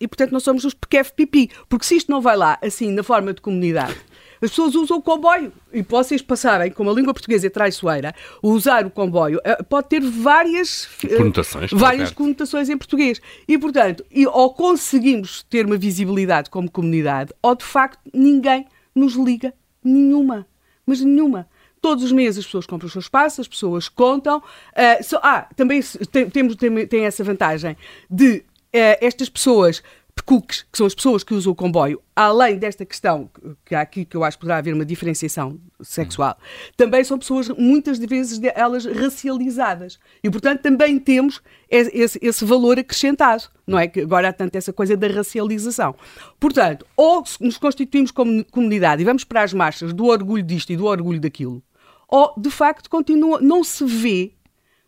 e, 0.00 0.08
portanto, 0.08 0.32
nós 0.32 0.42
somos 0.42 0.64
os 0.64 0.74
pequefes 0.74 1.12
pipi. 1.12 1.50
Porque 1.68 1.84
se 1.84 1.96
isto 1.96 2.10
não 2.10 2.20
vai 2.20 2.36
lá, 2.36 2.58
assim, 2.62 2.90
na 2.90 3.02
forma 3.02 3.32
de 3.32 3.40
comunidade, 3.40 3.96
as 4.42 4.50
pessoas 4.50 4.74
usam 4.74 4.98
o 4.98 5.02
comboio. 5.02 5.52
E 5.72 5.82
vocês 5.82 6.22
passarem, 6.22 6.70
como 6.70 6.90
a 6.90 6.92
língua 6.92 7.12
portuguesa 7.12 7.46
é 7.46 7.50
traiçoeira, 7.50 8.14
usar 8.42 8.86
o 8.86 8.90
comboio 8.90 9.40
eh, 9.44 9.62
pode 9.62 9.88
ter 9.88 10.00
várias 10.00 10.88
eh, 11.04 11.16
conotações, 11.16 11.70
várias 11.72 12.10
conotações 12.12 12.68
em 12.68 12.76
português. 12.76 13.20
E, 13.46 13.58
portanto, 13.58 14.04
e, 14.10 14.26
ou 14.26 14.52
conseguimos 14.54 15.42
ter 15.42 15.66
uma 15.66 15.76
visibilidade 15.76 16.50
como 16.50 16.70
comunidade, 16.70 17.32
ou 17.42 17.54
de 17.54 17.64
facto 17.64 18.00
ninguém 18.12 18.66
nos 18.94 19.14
liga 19.14 19.52
nenhuma. 19.84 20.46
Mas 20.86 21.00
nenhuma. 21.00 21.48
Todos 21.86 22.02
os 22.02 22.10
meses 22.10 22.40
as 22.40 22.44
pessoas 22.46 22.66
compram 22.66 22.88
os 22.88 22.92
seus 22.92 23.04
espaços, 23.04 23.38
as 23.38 23.46
pessoas 23.46 23.88
contam. 23.88 24.38
Uh, 24.38 25.04
so, 25.04 25.20
ah, 25.22 25.48
também 25.54 25.80
tem, 26.10 26.28
tem, 26.28 26.86
tem 26.88 27.04
essa 27.04 27.22
vantagem 27.22 27.76
de 28.10 28.38
uh, 28.38 28.98
estas 29.00 29.28
pessoas 29.28 29.80
cooks, 30.26 30.62
que 30.62 30.76
são 30.76 30.86
as 30.86 30.94
pessoas 30.94 31.22
que 31.22 31.32
usam 31.32 31.52
o 31.52 31.54
comboio, 31.54 32.02
além 32.14 32.58
desta 32.58 32.84
questão 32.84 33.30
que 33.64 33.74
há 33.74 33.80
aqui 33.80 34.04
que 34.04 34.16
eu 34.16 34.24
acho 34.24 34.36
que 34.36 34.40
poderá 34.40 34.58
haver 34.58 34.74
uma 34.74 34.84
diferenciação 34.84 35.60
sexual, 35.80 36.36
também 36.76 37.04
são 37.04 37.18
pessoas 37.18 37.48
muitas 37.50 37.98
vezes 37.98 38.40
elas 38.54 38.84
racializadas 38.84 39.98
e 40.24 40.28
portanto 40.28 40.62
também 40.62 40.98
temos 40.98 41.40
esse, 41.70 42.18
esse, 42.20 42.44
valor 42.44 42.78
acrescentado, 42.78 43.44
não 43.66 43.78
é 43.78 43.86
que 43.86 44.00
agora 44.00 44.28
há 44.28 44.32
tanto 44.32 44.56
essa 44.56 44.72
coisa 44.72 44.96
da 44.96 45.06
racialização. 45.06 45.94
Portanto, 46.40 46.84
ou 46.96 47.22
nos 47.40 47.56
constituímos 47.56 48.10
como 48.10 48.44
comunidade 48.46 49.02
e 49.02 49.04
vamos 49.04 49.22
para 49.22 49.42
as 49.42 49.52
marchas 49.52 49.92
do 49.92 50.06
orgulho 50.06 50.42
disto 50.42 50.72
e 50.72 50.76
do 50.76 50.86
orgulho 50.86 51.20
daquilo, 51.20 51.62
ou 52.08 52.32
de 52.36 52.50
facto 52.50 52.88
continua, 52.88 53.40
não 53.40 53.64
se 53.64 53.84
vê, 53.84 54.32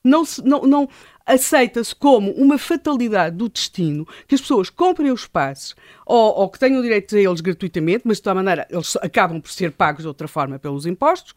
não, 0.04 0.24
se, 0.24 0.42
não, 0.42 0.62
não 0.62 0.88
aceita-se 1.26 1.94
como 1.94 2.31
uma 2.33 2.57
fatalidade 2.57 3.37
do 3.37 3.48
destino 3.48 4.07
que 4.26 4.35
as 4.35 4.40
pessoas 4.40 4.70
comprem 4.70 5.11
os 5.11 5.26
passos 5.26 5.76
ou, 6.07 6.35
ou, 6.38 6.48
que 6.48 6.59
tenham 6.59 6.81
direito 6.81 7.14
a 7.14 7.20
eles 7.20 7.40
gratuitamente, 7.40 8.02
mas 8.07 8.16
de 8.16 8.22
toda 8.22 8.37
maneira 8.37 8.66
eles 8.70 8.96
acabam 8.96 9.40
por 9.40 9.50
ser 9.50 9.72
pagos 9.72 10.02
de 10.02 10.09
outra 10.09 10.26
forma 10.26 10.59
pelos 10.59 10.87
impostos. 10.87 11.35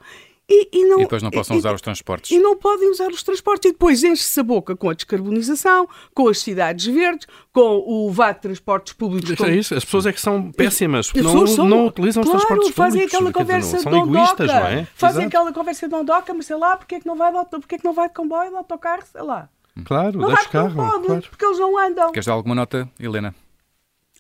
E, 0.51 0.67
e, 0.73 0.85
não, 0.85 0.99
e 0.99 1.03
depois 1.03 1.23
não 1.23 1.31
possam 1.31 1.55
e, 1.55 1.59
usar 1.59 1.73
os 1.73 1.79
transportes. 1.79 2.29
E 2.31 2.37
não 2.37 2.57
podem 2.57 2.91
usar 2.91 3.07
os 3.07 3.23
transportes. 3.23 3.69
E 3.69 3.71
depois 3.71 4.03
enche-se 4.03 4.37
a 4.37 4.43
boca 4.43 4.75
com 4.75 4.89
a 4.89 4.93
descarbonização, 4.93 5.87
com 6.13 6.27
as 6.27 6.39
cidades 6.39 6.85
verdes, 6.87 7.25
com 7.53 7.83
o 7.87 8.11
VAT 8.11 8.35
de 8.35 8.41
transportes 8.41 8.93
públicos. 8.93 9.33
Com... 9.35 9.45
É 9.45 9.55
isso, 9.55 9.73
as 9.73 9.85
pessoas 9.85 10.05
é 10.05 10.11
que 10.11 10.19
são 10.19 10.51
péssimas, 10.51 11.07
porque 11.07 11.21
não, 11.21 11.47
são, 11.47 11.65
não 11.65 11.87
utilizam 11.87 12.21
claro, 12.21 12.37
os 12.37 12.45
transportes 12.45 12.75
fazem 12.75 13.01
públicos. 13.01 13.15
Aquela 13.15 13.31
conversa 13.31 13.77
dizer, 13.77 13.89
não, 13.89 13.97
são 13.97 14.07
egoístas, 14.07 14.47
não 14.47 14.67
é? 14.67 14.87
Fazem 14.93 15.21
Exato. 15.21 15.27
aquela 15.27 15.53
conversa 15.53 15.87
de 15.87 15.95
ondoca, 15.95 16.33
mas 16.33 16.45
sei 16.45 16.55
lá, 16.57 16.75
porque 16.75 16.95
é 16.95 16.99
que 16.99 17.07
não 17.07 17.15
vai 17.15 17.31
de, 17.31 17.49
porque 17.49 17.75
é 17.75 17.77
que 17.77 17.85
não 17.85 17.93
vai 17.93 18.09
de 18.09 18.13
comboio, 18.13 18.49
de 18.49 18.55
autocarro, 18.57 19.03
sei 19.09 19.21
lá. 19.21 19.49
Claro, 19.85 20.19
não 20.19 20.27
deixa 20.27 20.49
carro. 20.49 20.75
Não 20.75 20.91
pode, 20.91 21.05
claro. 21.05 21.23
porque 21.29 21.45
eles 21.45 21.59
não 21.59 21.77
andam. 21.77 22.11
Queres 22.11 22.25
dar 22.25 22.33
alguma 22.33 22.55
nota, 22.55 22.89
Helena? 22.99 23.33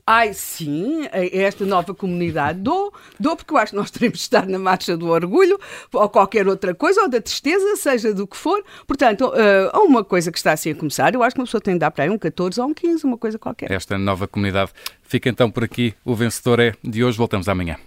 Ai, 0.05 0.33
sim, 0.33 1.07
é 1.11 1.43
esta 1.43 1.65
nova 1.65 1.93
comunidade 1.93 2.59
dou, 2.59 2.93
dou 3.19 3.35
porque 3.35 3.53
eu 3.53 3.57
acho 3.57 3.71
que 3.71 3.77
nós 3.77 3.91
teremos 3.91 4.19
de 4.19 4.23
estar 4.23 4.45
na 4.45 4.59
marcha 4.59 4.95
do 4.95 5.07
orgulho 5.07 5.59
ou 5.93 6.09
qualquer 6.09 6.47
outra 6.47 6.73
coisa, 6.73 7.01
ou 7.01 7.09
da 7.09 7.21
tristeza, 7.21 7.75
seja 7.75 8.13
do 8.13 8.27
que 8.27 8.37
for. 8.37 8.63
Portanto, 8.87 9.27
uh, 9.27 9.79
uma 9.83 10.03
coisa 10.03 10.31
que 10.31 10.37
está 10.37 10.53
assim 10.53 10.71
a 10.71 10.75
começar, 10.75 11.13
eu 11.13 11.23
acho 11.23 11.35
que 11.35 11.41
uma 11.41 11.45
pessoa 11.45 11.61
tem 11.61 11.73
de 11.73 11.79
dar 11.79 11.91
para 11.91 12.05
aí 12.05 12.09
um 12.09 12.17
14 12.17 12.59
ou 12.59 12.67
um 12.67 12.73
15, 12.73 13.05
uma 13.05 13.17
coisa 13.17 13.37
qualquer. 13.37 13.71
Esta 13.71 13.97
nova 13.97 14.27
comunidade. 14.27 14.71
Fica 15.01 15.29
então 15.29 15.49
por 15.49 15.63
aqui. 15.63 15.93
O 16.05 16.15
vencedor 16.15 16.59
é 16.59 16.73
de 16.83 17.03
hoje. 17.03 17.17
Voltamos 17.17 17.49
amanhã. 17.49 17.77